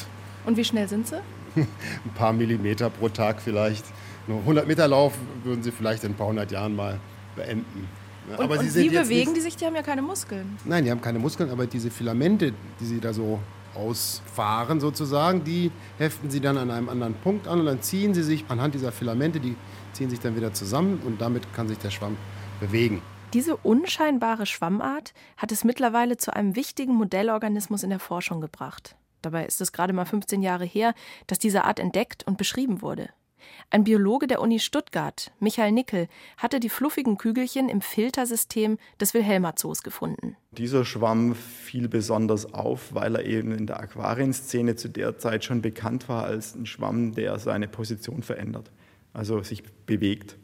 Und 0.44 0.58
wie 0.58 0.64
schnell 0.64 0.86
sind 0.86 1.06
sie? 1.06 1.16
ein 1.56 1.66
paar 2.14 2.34
Millimeter 2.34 2.90
pro 2.90 3.08
Tag 3.08 3.40
vielleicht. 3.40 3.84
Nur 4.26 4.40
100 4.40 4.66
Meter 4.66 4.88
Lauf 4.88 5.14
würden 5.44 5.62
sie 5.62 5.72
vielleicht 5.72 6.04
in 6.04 6.10
ein 6.12 6.14
paar 6.14 6.26
hundert 6.26 6.50
Jahren 6.50 6.76
mal 6.76 7.00
beenden. 7.36 7.88
Ja, 8.30 8.40
aber 8.40 8.58
und 8.58 8.68
sie 8.68 8.90
wie 8.90 8.90
bewegen 8.90 9.32
die 9.32 9.40
sich? 9.40 9.56
Die 9.56 9.64
haben 9.64 9.76
ja 9.76 9.82
keine 9.82 10.02
Muskeln. 10.02 10.58
Nein, 10.64 10.84
die 10.84 10.90
haben 10.90 11.00
keine 11.00 11.20
Muskeln, 11.20 11.48
aber 11.48 11.66
diese 11.66 11.90
Filamente, 11.90 12.52
die 12.80 12.84
sie 12.84 13.00
da 13.00 13.14
so 13.14 13.40
ausfahren 13.76 14.80
sozusagen. 14.80 15.44
Die 15.44 15.70
heften 15.98 16.30
sie 16.30 16.40
dann 16.40 16.58
an 16.58 16.70
einem 16.70 16.88
anderen 16.88 17.14
Punkt 17.14 17.46
an 17.48 17.60
und 17.60 17.66
dann 17.66 17.82
ziehen 17.82 18.14
sie 18.14 18.22
sich 18.22 18.44
anhand 18.48 18.74
dieser 18.74 18.92
Filamente, 18.92 19.40
die 19.40 19.56
ziehen 19.92 20.10
sich 20.10 20.20
dann 20.20 20.36
wieder 20.36 20.52
zusammen 20.52 21.00
und 21.04 21.20
damit 21.20 21.52
kann 21.54 21.68
sich 21.68 21.78
der 21.78 21.90
Schwamm 21.90 22.16
bewegen. 22.60 23.02
Diese 23.32 23.56
unscheinbare 23.56 24.46
Schwammart 24.46 25.12
hat 25.36 25.52
es 25.52 25.64
mittlerweile 25.64 26.16
zu 26.16 26.34
einem 26.34 26.56
wichtigen 26.56 26.94
Modellorganismus 26.94 27.82
in 27.82 27.90
der 27.90 27.98
Forschung 27.98 28.40
gebracht. 28.40 28.96
Dabei 29.22 29.44
ist 29.44 29.60
es 29.60 29.72
gerade 29.72 29.92
mal 29.92 30.04
15 30.04 30.42
Jahre 30.42 30.64
her, 30.64 30.94
dass 31.26 31.38
diese 31.38 31.64
Art 31.64 31.80
entdeckt 31.80 32.26
und 32.26 32.38
beschrieben 32.38 32.82
wurde. 32.82 33.08
Ein 33.70 33.84
Biologe 33.84 34.26
der 34.26 34.40
Uni 34.40 34.58
Stuttgart, 34.58 35.32
Michael 35.40 35.72
Nickel, 35.72 36.08
hatte 36.36 36.60
die 36.60 36.68
fluffigen 36.68 37.18
Kügelchen 37.18 37.68
im 37.68 37.80
Filtersystem 37.80 38.78
des 39.00 39.12
Wilhelmer 39.12 39.56
Zoos 39.56 39.82
gefunden. 39.82 40.36
Dieser 40.52 40.84
Schwamm 40.84 41.34
fiel 41.34 41.88
besonders 41.88 42.54
auf, 42.54 42.94
weil 42.94 43.16
er 43.16 43.24
eben 43.24 43.52
in 43.52 43.66
der 43.66 43.80
Aquarienszene 43.80 44.76
zu 44.76 44.88
der 44.88 45.18
Zeit 45.18 45.44
schon 45.44 45.62
bekannt 45.62 46.08
war 46.08 46.24
als 46.24 46.54
ein 46.54 46.66
Schwamm, 46.66 47.14
der 47.14 47.38
seine 47.38 47.68
Position 47.68 48.22
verändert, 48.22 48.70
also 49.12 49.42
sich 49.42 49.62
bewegt. 49.84 50.36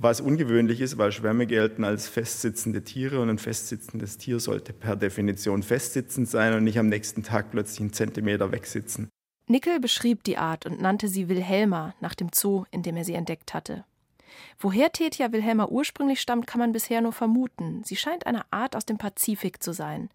Was 0.00 0.20
ungewöhnlich 0.20 0.80
ist, 0.80 0.96
weil 0.96 1.10
Schwämme 1.10 1.46
gelten 1.46 1.82
als 1.82 2.08
festsitzende 2.08 2.84
Tiere 2.84 3.20
und 3.20 3.30
ein 3.30 3.38
festsitzendes 3.38 4.16
Tier 4.16 4.38
sollte 4.38 4.72
per 4.72 4.94
Definition 4.94 5.64
festsitzend 5.64 6.28
sein 6.28 6.54
und 6.54 6.62
nicht 6.62 6.78
am 6.78 6.88
nächsten 6.88 7.24
Tag 7.24 7.50
plötzlich 7.50 7.80
einen 7.80 7.92
Zentimeter 7.92 8.52
wegsitzen. 8.52 9.08
Nickel 9.48 9.80
beschrieb 9.80 10.24
die 10.24 10.36
Art 10.36 10.66
und 10.66 10.80
nannte 10.80 11.08
sie 11.08 11.28
Wilhelma 11.28 11.94
nach 12.00 12.14
dem 12.14 12.28
Zoo, 12.32 12.64
in 12.70 12.82
dem 12.82 12.96
er 12.96 13.04
sie 13.04 13.14
entdeckt 13.14 13.54
hatte. 13.54 13.84
Woher 14.58 14.92
Tetia 14.92 15.32
Wilhelma 15.32 15.66
ursprünglich 15.66 16.20
stammt, 16.20 16.46
kann 16.46 16.58
man 16.58 16.72
bisher 16.72 17.00
nur 17.00 17.12
vermuten. 17.12 17.82
Sie 17.84 17.96
scheint 17.96 18.26
eine 18.26 18.44
Art 18.52 18.76
aus 18.76 18.84
dem 18.84 18.98
Pazifik 18.98 19.62
zu 19.62 19.72
sein. 19.72 20.10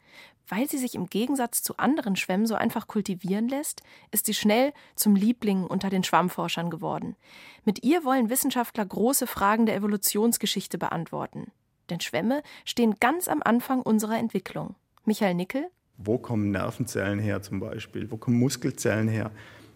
Weil 0.47 0.69
sie 0.69 0.77
sich 0.77 0.95
im 0.95 1.07
Gegensatz 1.07 1.63
zu 1.63 1.77
anderen 1.77 2.15
Schwämmen 2.15 2.45
so 2.45 2.55
einfach 2.55 2.87
kultivieren 2.87 3.47
lässt, 3.47 3.81
ist 4.11 4.25
sie 4.25 4.33
schnell 4.33 4.73
zum 4.95 5.15
Liebling 5.15 5.65
unter 5.65 5.89
den 5.89 6.03
Schwammforschern 6.03 6.69
geworden. 6.69 7.15
Mit 7.63 7.83
ihr 7.83 8.03
wollen 8.03 8.29
Wissenschaftler 8.29 8.85
große 8.85 9.25
Fragen 9.25 9.65
der 9.65 9.75
Evolutionsgeschichte 9.75 10.77
beantworten. 10.77 11.51
Denn 11.89 12.01
Schwämme 12.01 12.43
stehen 12.65 12.95
ganz 12.99 13.27
am 13.27 13.41
Anfang 13.43 13.81
unserer 13.81 14.17
Entwicklung. 14.17 14.75
Michael 15.05 15.33
Nickel 15.33 15.69
wo 15.97 16.17
kommen 16.17 16.51
Nervenzellen 16.51 17.19
her 17.19 17.41
zum 17.41 17.59
Beispiel? 17.59 18.09
Wo 18.11 18.17
kommen 18.17 18.37
Muskelzellen 18.37 19.07
her? 19.07 19.31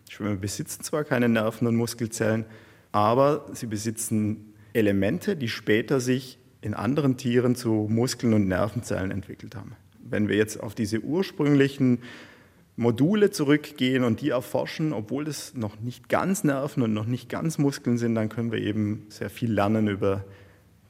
Schwämme 0.09 0.37
besitzen 0.37 0.83
zwar 0.83 1.03
keine 1.03 1.29
Nerven 1.29 1.67
und 1.67 1.75
Muskelzellen, 1.75 2.45
aber 2.91 3.45
sie 3.53 3.67
besitzen 3.67 4.53
Elemente, 4.73 5.35
die 5.35 5.49
später 5.49 5.99
sich 5.99 6.39
in 6.61 6.73
anderen 6.73 7.17
Tieren 7.17 7.55
zu 7.55 7.87
Muskeln 7.89 8.33
und 8.33 8.47
Nervenzellen 8.47 9.11
entwickelt 9.11 9.55
haben. 9.55 9.75
Wenn 9.99 10.27
wir 10.27 10.37
jetzt 10.37 10.61
auf 10.61 10.75
diese 10.75 11.01
ursprünglichen 11.01 11.99
Module 12.77 13.31
zurückgehen 13.31 14.03
und 14.03 14.21
die 14.21 14.29
erforschen, 14.29 14.93
obwohl 14.93 15.25
das 15.25 15.55
noch 15.55 15.79
nicht 15.79 16.09
ganz 16.09 16.43
Nerven 16.43 16.83
und 16.83 16.93
noch 16.93 17.05
nicht 17.05 17.27
ganz 17.27 17.57
Muskeln 17.57 17.97
sind, 17.97 18.15
dann 18.15 18.29
können 18.29 18.51
wir 18.51 18.59
eben 18.59 19.05
sehr 19.09 19.29
viel 19.29 19.51
lernen 19.51 19.87
über 19.87 20.23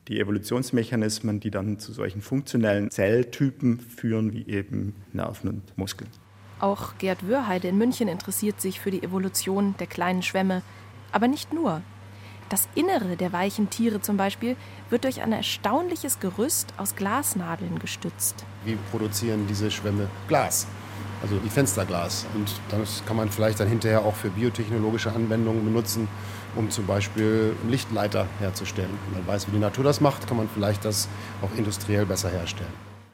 die 0.08 0.20
Evolutionsmechanismen, 0.20 1.39
die 1.39 1.52
dann 1.52 1.80
zu 1.80 1.91
solchen 1.91 2.22
funktionellen 2.22 2.89
Zelltypen 2.91 3.80
führen, 3.80 4.34
wie 4.34 4.48
eben 4.48 4.96
Nerven 5.13 5.50
und 5.50 5.78
Muskeln. 5.78 6.10
Auch 6.60 6.98
Gerd 6.98 7.28
Wörheide 7.28 7.67
in 7.67 7.78
München 7.78 8.08
interessiert 8.08 8.62
sich 8.62 8.80
für 8.80 8.89
die 8.89 9.04
Evolution 9.04 9.76
der 9.80 9.88
kleinen 9.88 10.24
Schwämme. 10.24 10.63
Aber 11.12 11.28
nicht 11.28 11.54
nur. 11.54 11.82
Das 12.50 12.67
Innere 12.76 13.17
der 13.17 13.34
weichen 13.34 13.70
Tiere 13.70 14.02
zum 14.02 14.15
Beispiel 14.15 14.56
wird 14.89 15.04
durch 15.04 15.22
ein 15.22 15.34
erstaunliches 15.34 16.20
Gerüst 16.20 16.74
aus 16.78 16.96
Glasnadeln 16.96 17.78
gestützt. 17.78 18.46
Wie 18.63 18.78
produzieren 18.89 19.46
diese 19.48 19.70
Schwämme 19.70 20.08
Glas? 20.30 20.65
Also 21.21 21.38
die 21.38 21.49
Fensterglas. 21.49 22.25
Und 22.36 22.49
das 22.69 23.03
kann 23.06 23.17
man 23.17 23.30
vielleicht 23.30 23.60
dann 23.60 23.67
hinterher 23.67 24.01
auch 24.01 24.15
für 24.15 24.30
biotechnologische 24.30 25.12
Anwendungen 25.12 25.65
benutzen 25.65 26.08
um 26.58 26.69
zum 26.69 26.86
Beispiel 26.86 27.56
Lichtleiter 27.67 28.27
herzustellen. 28.39 28.97
Wenn 29.06 29.19
man 29.19 29.27
weiß, 29.27 29.47
wie 29.47 29.51
die 29.51 29.60
Natur 29.60 29.84
das 29.84 30.01
macht, 30.01 30.27
kann 30.27 30.38
man 30.38 30.49
vielleicht 30.49 30.84
das 30.86 31.08
auch 31.41 31.56
industriell 31.58 32.06
besser 32.06 32.30
herstellen. 32.30 32.73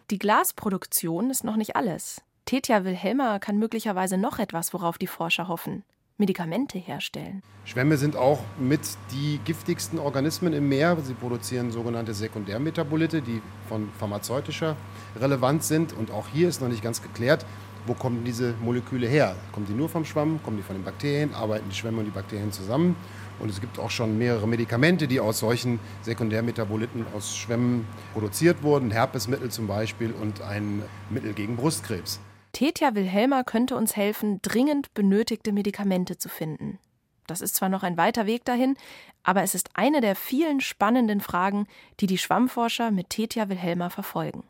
Die 0.10 0.20
Glasproduktion 0.20 1.30
ist 1.30 1.44
noch 1.44 1.56
nicht 1.56 1.76
alles. 1.76 2.22
Tetja 2.46 2.84
Wilhelma 2.84 3.40
kann 3.40 3.58
möglicherweise 3.58 4.18
noch 4.18 4.40
etwas, 4.40 4.74
worauf 4.74 4.98
die 4.98 5.08
Forscher 5.08 5.48
hoffen. 5.48 5.84
Medikamente 6.18 6.78
herstellen. 6.78 7.42
Schwämme 7.66 7.98
sind 7.98 8.16
auch 8.16 8.40
mit 8.60 8.82
die 9.12 9.40
giftigsten 9.46 9.98
Organismen 9.98 10.54
im 10.54 10.70
Meer. 10.70 10.96
Sie 11.02 11.16
produzieren 11.16 11.72
sogenannte 11.72 12.14
Sekundärmetabolite, 12.14 13.22
die 13.22 13.42
von 13.68 13.90
pharmazeutischer 13.98 14.76
Relevanz 15.20 15.68
sind. 15.68 15.92
Und 15.94 16.12
auch 16.12 16.28
hier 16.28 16.50
ist 16.50 16.62
noch 16.62 16.68
nicht 16.68 16.84
ganz 16.84 17.02
geklärt, 17.02 17.46
wo 17.86 17.94
kommen 17.94 18.24
diese 18.24 18.54
Moleküle 18.62 19.08
her? 19.08 19.36
Kommen 19.52 19.66
die 19.66 19.74
nur 19.74 19.90
vom 19.90 20.06
Schwamm? 20.06 20.42
Kommen 20.44 20.58
die 20.58 20.64
von 20.64 20.76
den 20.76 20.84
Bakterien? 20.84 21.34
Arbeiten 21.34 21.70
die 21.70 21.76
Schwämme 21.76 22.00
und 22.00 22.06
die 22.06 22.12
Bakterien 22.12 22.52
zusammen? 22.52 22.96
Und 23.40 23.50
es 23.50 23.60
gibt 23.60 23.80
auch 23.80 23.90
schon 23.90 24.18
mehrere 24.18 24.48
Medikamente, 24.48 25.08
die 25.08 25.20
aus 25.20 25.40
solchen 25.40 25.80
Sekundärmetaboliten 26.04 27.06
aus 27.16 27.36
Schwämmen 27.36 27.86
produziert 28.14 28.64
wurden. 28.64 28.92
Herpesmittel 28.92 29.50
zum 29.50 29.68
Beispiel 29.68 30.14
und 30.14 30.42
ein 30.42 30.84
Mittel 31.10 31.34
gegen 31.34 31.56
Brustkrebs. 31.56 32.20
Tetja 32.54 32.94
Wilhelma 32.94 33.44
könnte 33.44 33.76
uns 33.76 33.96
helfen, 33.96 34.40
dringend 34.44 34.94
benötigte 34.94 35.52
Medikamente 35.52 36.18
zu 36.18 36.30
finden. 36.30 36.78
Das 37.26 37.42
ist 37.42 37.56
zwar 37.56 37.70
noch 37.70 37.84
ein 37.84 37.98
weiter 37.98 38.26
Weg 38.28 38.46
dahin, 38.46 38.76
aber 39.24 39.44
es 39.44 39.56
ist 39.56 39.72
eine 39.74 40.02
der 40.02 40.16
vielen 40.16 40.62
spannenden 40.62 41.22
Fragen, 41.22 41.68
die 42.00 42.08
die 42.08 42.18
Schwammforscher 42.18 42.92
mit 42.92 43.10
Tetja 43.10 43.50
Wilhelma 43.50 43.90
verfolgen. 43.90 44.44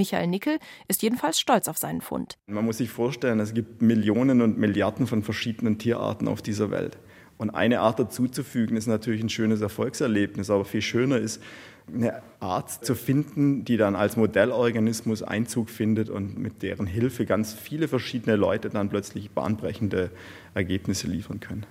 Michael 0.00 0.28
Nickel 0.28 0.58
ist 0.88 1.02
jedenfalls 1.02 1.38
stolz 1.38 1.68
auf 1.68 1.76
seinen 1.76 2.00
Fund. 2.00 2.38
Man 2.46 2.64
muss 2.64 2.78
sich 2.78 2.88
vorstellen, 2.88 3.38
es 3.38 3.52
gibt 3.52 3.82
Millionen 3.82 4.40
und 4.40 4.56
Milliarden 4.56 5.06
von 5.06 5.22
verschiedenen 5.22 5.76
Tierarten 5.76 6.26
auf 6.26 6.40
dieser 6.40 6.70
Welt. 6.70 6.96
Und 7.36 7.50
eine 7.50 7.80
Art 7.80 7.98
dazuzufügen, 7.98 8.78
ist 8.78 8.86
natürlich 8.86 9.22
ein 9.22 9.28
schönes 9.28 9.60
Erfolgserlebnis, 9.60 10.48
aber 10.48 10.64
viel 10.64 10.80
schöner 10.80 11.18
ist, 11.18 11.42
eine 11.86 12.22
Art 12.38 12.82
zu 12.82 12.94
finden, 12.94 13.66
die 13.66 13.76
dann 13.76 13.94
als 13.94 14.16
Modellorganismus 14.16 15.22
Einzug 15.22 15.68
findet 15.68 16.08
und 16.08 16.38
mit 16.38 16.62
deren 16.62 16.86
Hilfe 16.86 17.26
ganz 17.26 17.52
viele 17.52 17.86
verschiedene 17.86 18.36
Leute 18.36 18.70
dann 18.70 18.88
plötzlich 18.88 19.30
bahnbrechende 19.32 20.10
Ergebnisse 20.54 21.08
liefern 21.08 21.40
können. 21.40 21.66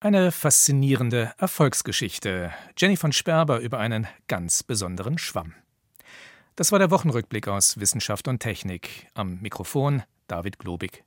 Eine 0.00 0.32
faszinierende 0.32 1.32
Erfolgsgeschichte. 1.38 2.52
Jenny 2.76 2.98
von 2.98 3.12
Sperber 3.12 3.60
über 3.60 3.78
einen 3.78 4.06
ganz 4.28 4.62
besonderen 4.62 5.16
Schwamm. 5.16 5.54
Das 6.56 6.70
war 6.70 6.78
der 6.78 6.92
Wochenrückblick 6.92 7.48
aus 7.48 7.80
Wissenschaft 7.80 8.28
und 8.28 8.38
Technik. 8.38 9.08
Am 9.14 9.40
Mikrofon 9.40 10.04
David 10.28 10.60
Globig. 10.60 11.02